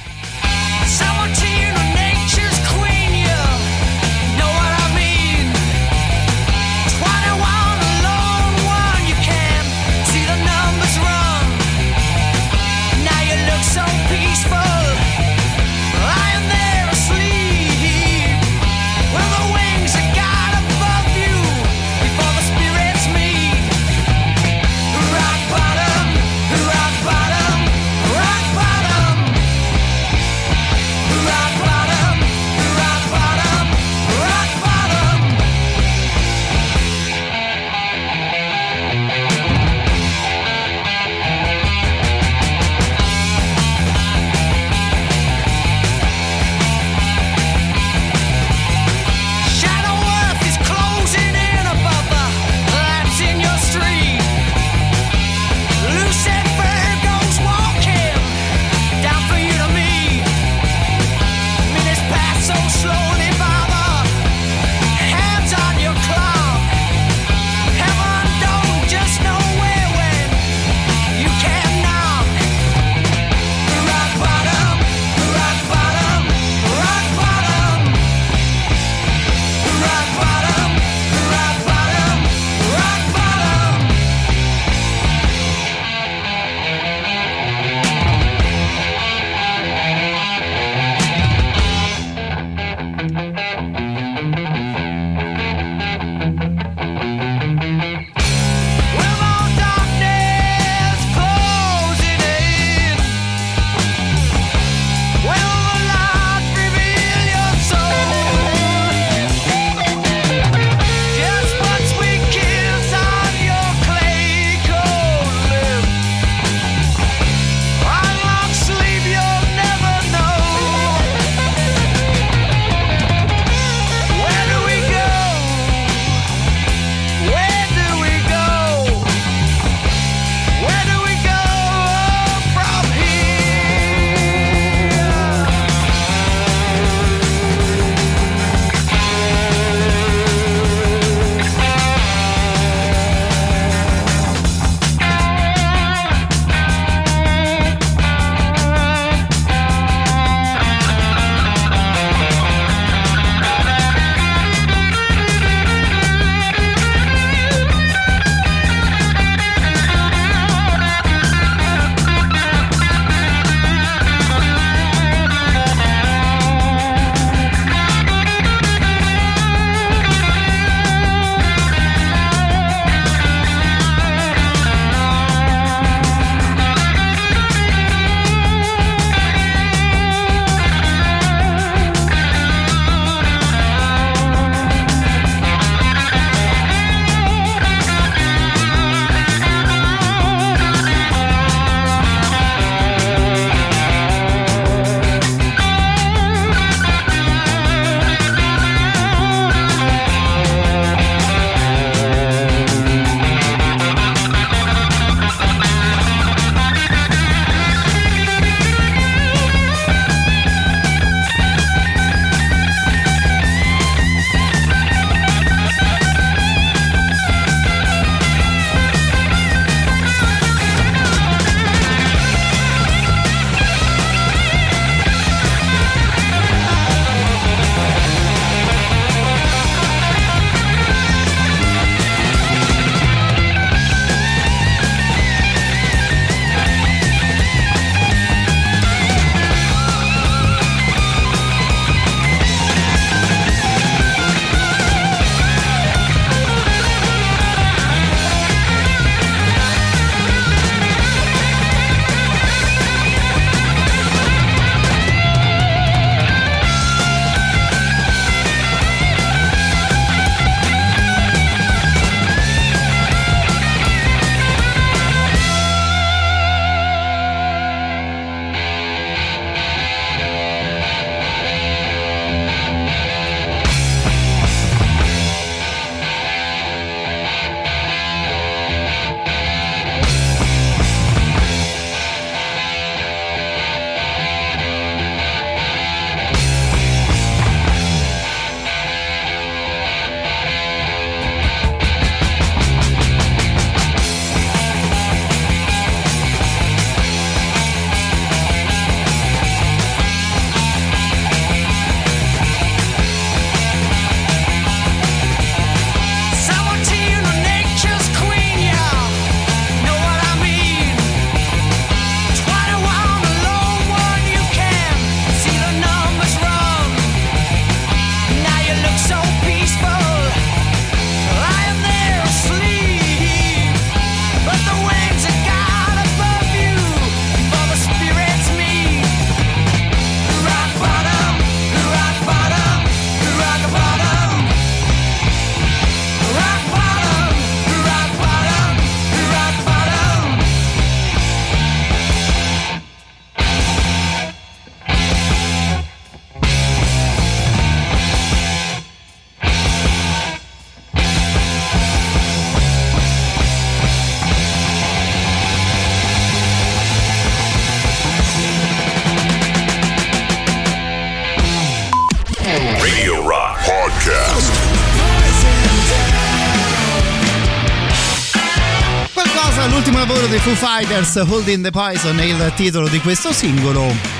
[370.60, 374.19] Fighters, Holding the Poison è il titolo di questo singolo.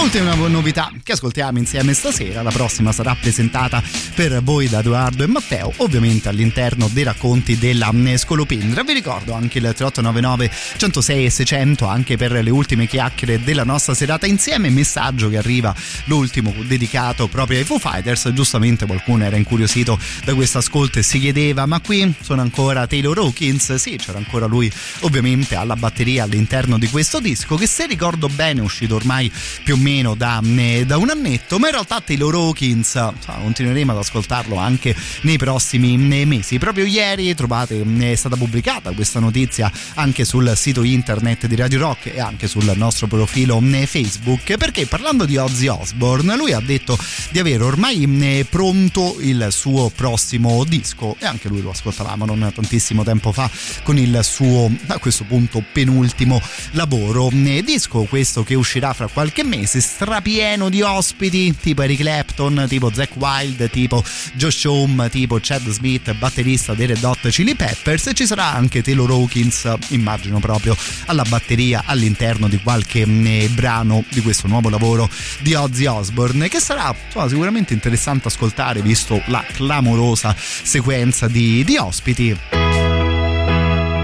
[0.00, 3.82] Ultima novità che ascoltiamo insieme stasera, la prossima sarà presentata
[4.14, 8.82] per voi da Edoardo e Matteo, ovviamente all'interno dei racconti della Scolopendra.
[8.82, 13.92] Vi ricordo anche il 3899 106 e 600 anche per le ultime chiacchiere della nostra
[13.92, 15.74] serata insieme, messaggio che arriva
[16.04, 21.20] l'ultimo dedicato proprio ai Foo Fighters, giustamente qualcuno era incuriosito da questo ascolto e si
[21.20, 23.74] chiedeva ma qui sono ancora Taylor Hawkins?
[23.74, 28.60] Sì, c'era ancora lui ovviamente alla batteria all'interno di questo disco che se ricordo bene
[28.60, 29.30] è uscito ormai
[29.62, 33.10] più o meno da, eh, da, un annetto, ma in realtà Taylor Hawkins
[33.42, 36.58] continueremo ad ascoltarlo anche nei prossimi mesi.
[36.58, 42.14] Proprio ieri trovate, è stata pubblicata questa notizia anche sul sito internet di Radio Rock
[42.14, 46.96] e anche sul nostro profilo Facebook, perché parlando di Ozzy Osbourne, lui ha detto
[47.30, 53.02] di avere ormai pronto il suo prossimo disco e anche lui lo ascoltavamo non tantissimo
[53.02, 53.50] tempo fa
[53.82, 56.40] con il suo a questo punto penultimo
[56.72, 57.28] lavoro.
[57.32, 63.16] Disco questo che uscirà fra qualche mese strapieno di ospiti tipo Eric Clapton, tipo Zack
[63.16, 64.02] Wild, tipo
[64.34, 68.82] Josh Home, tipo Chad Smith, batterista dei Red Hot Chili Peppers e ci sarà anche
[68.82, 70.76] Taylor Hawkins, immagino proprio
[71.06, 75.08] alla batteria all'interno di qualche eh, brano di questo nuovo lavoro
[75.40, 81.76] di Ozzy Osbourne che sarà insomma, sicuramente interessante ascoltare visto la clamorosa sequenza di, di
[81.76, 82.99] ospiti.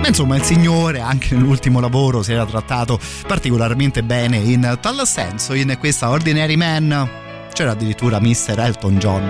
[0.07, 2.97] Ma insomma il signore anche nell'ultimo lavoro si era trattato
[3.27, 7.11] particolarmente bene in tal senso, in questa Ordinary Man
[7.53, 8.55] c'era addirittura Mr.
[8.57, 9.29] Elton John.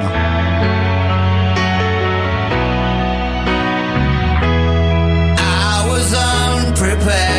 [5.39, 7.36] I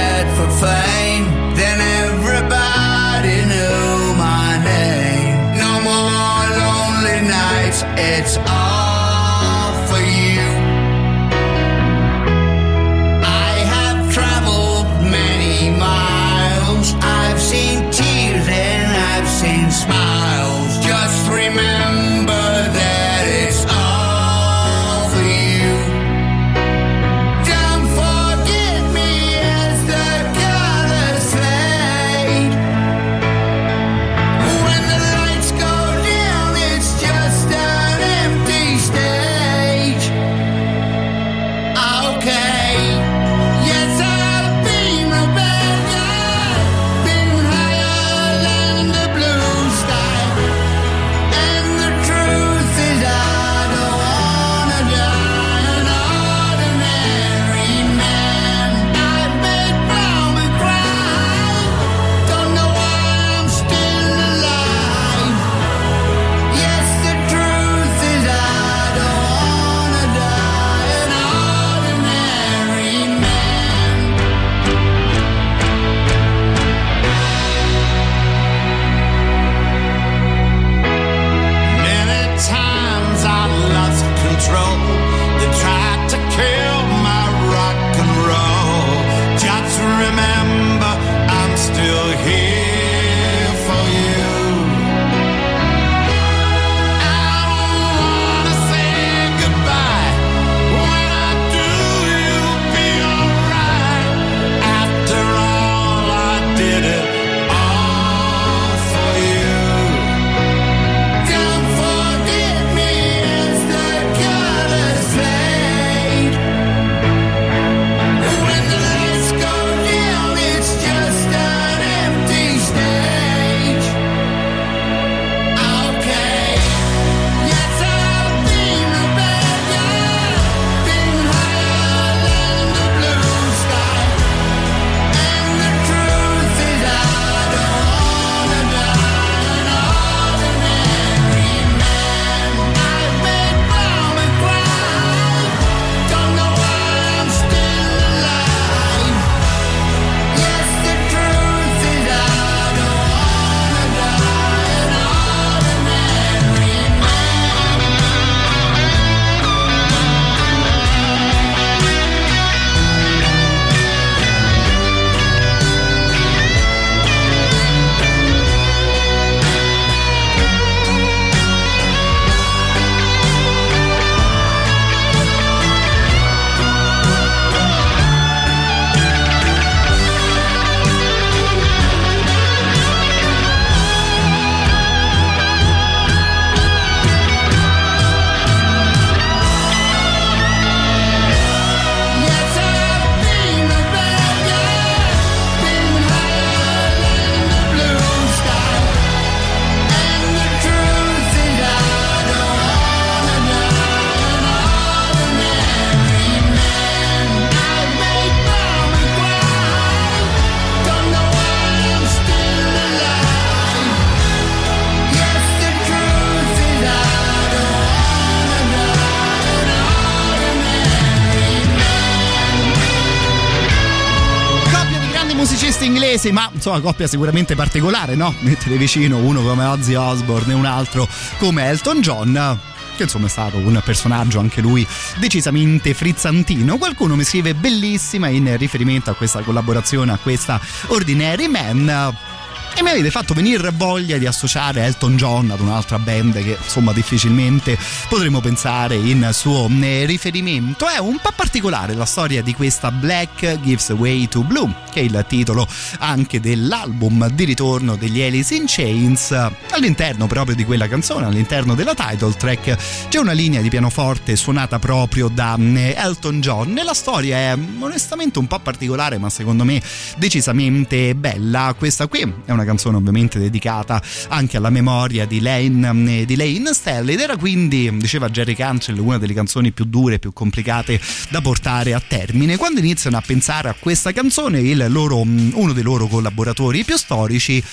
[226.67, 228.35] insomma coppia sicuramente particolare, no?
[228.41, 231.07] Mettere vicino uno come Ozzy Osbourne e un altro
[231.37, 232.59] come Elton John
[232.97, 234.85] che insomma è stato un personaggio anche lui
[235.17, 236.77] decisamente frizzantino.
[236.77, 242.35] Qualcuno mi scrive bellissima in riferimento a questa collaborazione, a questa Ordinary Man.
[242.77, 246.93] E mi avete fatto venire voglia di associare Elton John ad un'altra band che insomma
[246.93, 247.75] difficilmente
[248.07, 250.87] potremmo pensare in suo eh, riferimento.
[250.87, 255.03] È un po' particolare la storia di questa Black Gives Way to Blue, che è
[255.03, 255.67] il titolo
[255.97, 259.31] anche dell'album di ritorno degli Alice in Chains.
[259.71, 262.77] All'interno proprio di quella canzone, all'interno della title track,
[263.09, 267.57] c'è una linea di pianoforte suonata proprio da eh, Elton John e la storia è
[267.79, 269.81] onestamente un po' particolare, ma secondo me
[270.17, 271.73] decisamente bella.
[271.75, 277.13] Questa qui è una canzone ovviamente dedicata anche alla memoria di Lane, di Lane Stelly
[277.13, 280.99] ed era quindi, diceva Jerry Cantrell, una delle canzoni più dure, più complicate
[281.29, 282.57] da portare a termine.
[282.57, 287.63] Quando iniziano a pensare a questa canzone, loro, uno dei loro collaboratori più storici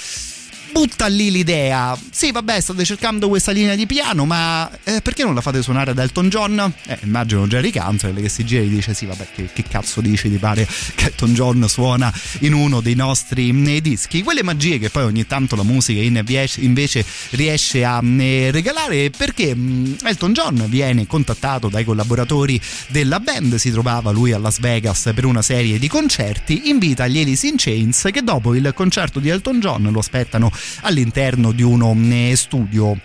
[0.74, 1.96] butta lì l'idea.
[2.10, 5.92] Sì, vabbè, state cercando questa linea di piano, ma eh, perché non la fate suonare
[5.92, 6.74] ad Elton John?
[6.86, 10.28] Eh, immagino Jerry Cantrell che si gira e dice: Sì, vabbè, che, che cazzo dici?
[10.28, 14.24] Ti pare che Elton John suona in uno dei nostri nei dischi?
[14.24, 19.98] Quelle magie che poi ogni tanto la musica invece riesce a eh, regalare perché mh,
[20.02, 25.24] Elton John viene contattato dai collaboratori della band, si trovava lui a Las Vegas per
[25.24, 29.60] una serie di concerti, invita gli Alice in Chains che dopo il concerto di Elton
[29.60, 30.51] John lo aspettano
[30.82, 32.99] all'interno di uno eh, studio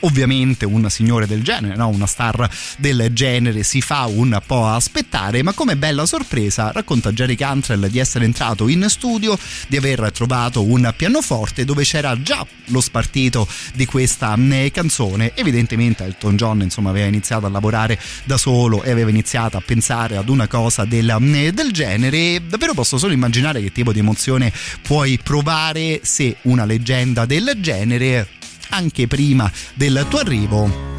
[0.00, 1.88] ovviamente un signore del genere, no?
[1.88, 2.48] una star
[2.78, 7.98] del genere si fa un po' aspettare, ma come bella sorpresa racconta Jerry Cantrell di
[7.98, 9.38] essere entrato in studio,
[9.68, 15.32] di aver trovato un pianoforte dove c'era già lo spartito di questa eh, canzone.
[15.34, 20.16] Evidentemente Elton John insomma aveva iniziato a lavorare da solo e aveva iniziato a pensare
[20.16, 22.42] ad una cosa del, eh, del genere.
[22.46, 24.52] Davvero posso solo immaginare che tipo di emozione
[24.82, 28.28] puoi provare se una leggenda del genere
[28.70, 30.96] anche prima del tuo arrivo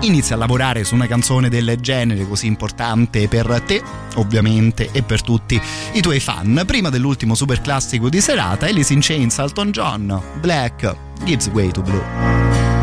[0.00, 3.82] inizia a lavorare su una canzone del genere così importante per te,
[4.14, 5.60] ovviamente, e per tutti
[5.92, 6.62] i tuoi fan.
[6.66, 11.82] Prima dell'ultimo super classico di serata, Alice in Chains, Alton John, Black, Gives Way to
[11.82, 12.77] Blue.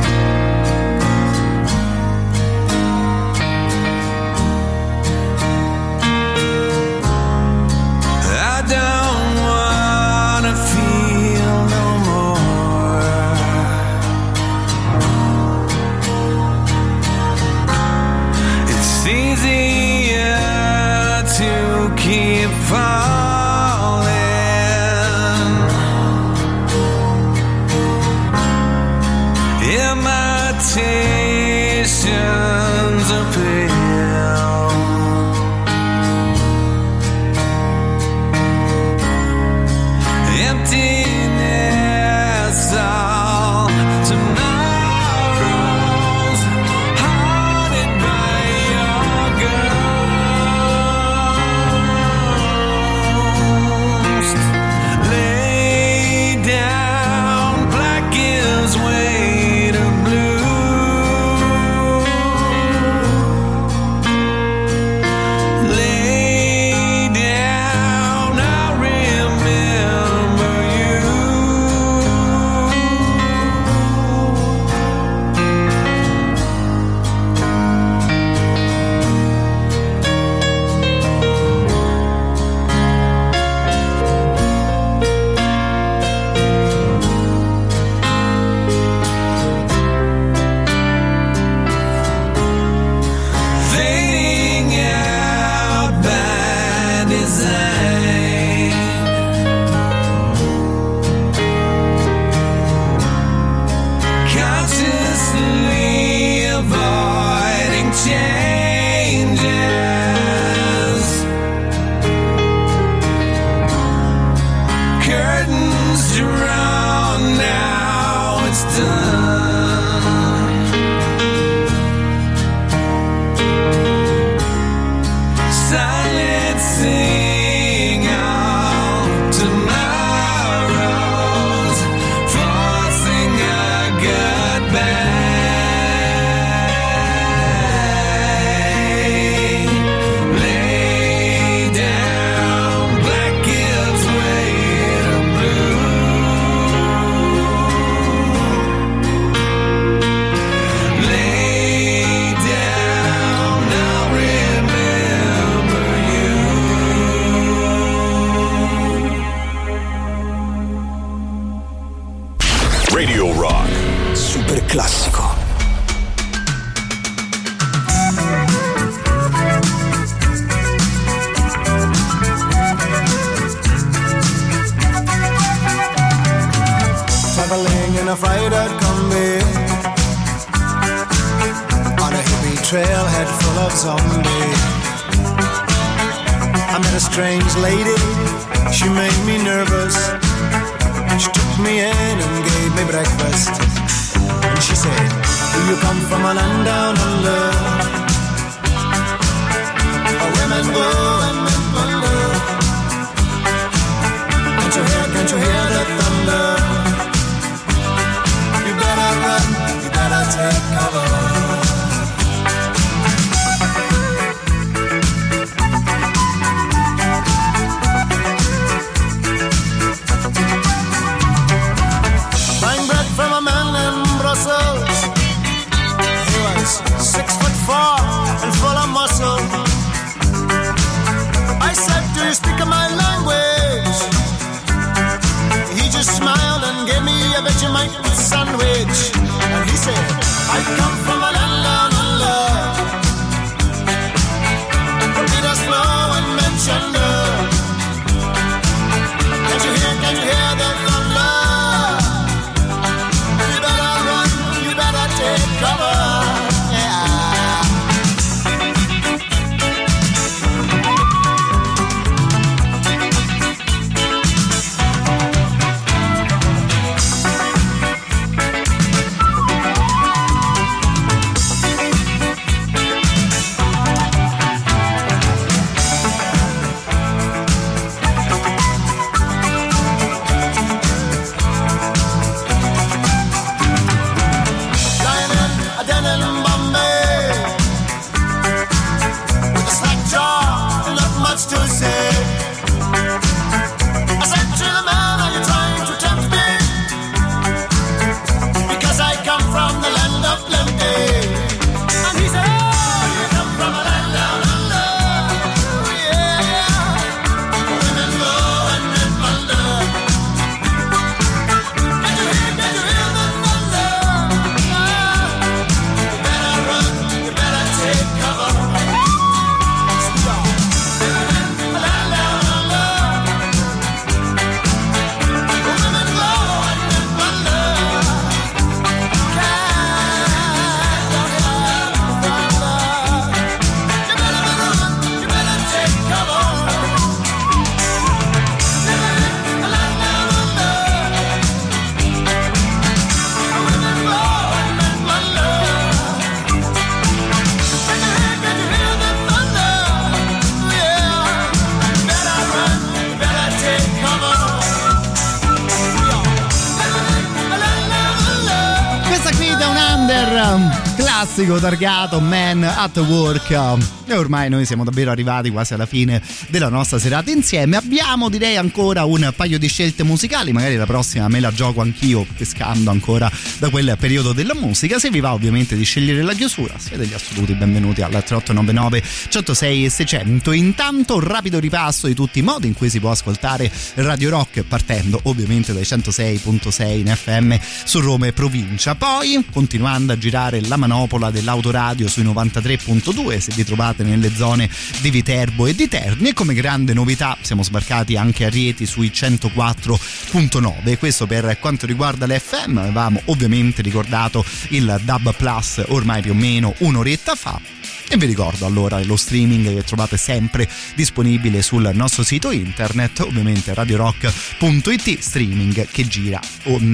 [361.46, 364.05] Classico targato Man at Work.
[364.08, 367.76] E ormai noi siamo davvero arrivati quasi alla fine della nostra serata insieme.
[367.76, 372.24] Abbiamo direi ancora un paio di scelte musicali, magari la prossima me la gioco anch'io
[372.38, 375.00] pescando ancora da quel periodo della musica.
[375.00, 379.86] Se vi va ovviamente di scegliere la chiusura, siete gli assoluti benvenuti alla 3899 106
[379.86, 380.52] e 600.
[380.52, 385.20] Intanto rapido ripasso di tutti i modi in cui si può ascoltare Radio Rock partendo
[385.24, 388.94] ovviamente dai 106.6 in FM su Roma e provincia.
[388.94, 394.70] Poi continuando a girare la manopola dell'autoradio sui 93.2 se vi trovate nelle zone
[395.02, 396.30] di Viterbo e di Terni.
[396.30, 402.26] E come grande novità siamo sbarcati anche a Rieti sui 104.9 questo per quanto riguarda
[402.26, 407.60] l'FM avevamo ovviamente ricordato il Dub Plus ormai più o meno un'oretta fa.
[408.08, 413.74] E vi ricordo allora lo streaming che trovate sempre disponibile sul nostro sito internet, ovviamente
[413.74, 416.40] radiorock.it, streaming che gira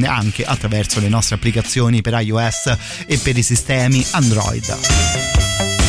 [0.05, 5.80] anche attraverso le nostre applicazioni per iOS e per i sistemi Android.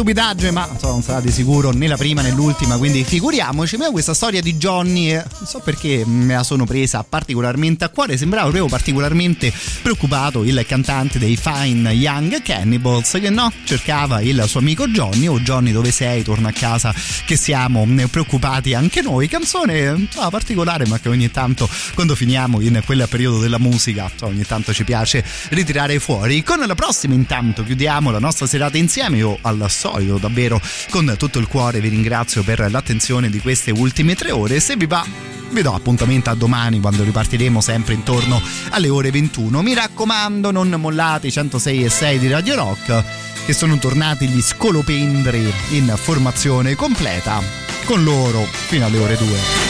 [0.00, 3.76] Stupidaggine, ma insomma, non sarà di sicuro né la prima né l'ultima, quindi figuriamoci.
[3.76, 7.90] Ma questa storia di Johnny, eh, non so perché me la sono presa particolarmente a
[7.90, 8.16] cuore.
[8.16, 14.60] Sembrava proprio particolarmente preoccupato il cantante dei Fine Young Cannibals, che no, cercava il suo
[14.60, 15.26] amico Johnny.
[15.26, 16.22] O Johnny, dove sei?
[16.22, 16.94] Torna a casa,
[17.24, 19.28] che siamo eh, preoccupati anche noi.
[19.28, 24.10] Canzone eh, insomma, particolare, ma che ogni tanto, quando finiamo in quel periodo della musica,
[24.20, 26.42] ogni tanto ci piace ritirare fuori.
[26.42, 29.16] Con la prossima, intanto, chiudiamo la nostra serata insieme.
[29.18, 30.60] Io al solito, davvero,
[30.90, 34.60] con tutto il cuore, vi ringrazio per l'attenzione di queste ultime tre ore.
[34.60, 35.29] Se vi va.
[35.50, 39.62] Vi do appuntamento a domani quando ripartiremo sempre intorno alle ore 21.
[39.62, 43.04] Mi raccomando, non mollate i 106 e 6 di Radio Rock,
[43.44, 47.42] che sono tornati gli scolopendri in formazione completa.
[47.84, 49.69] Con loro fino alle ore 2.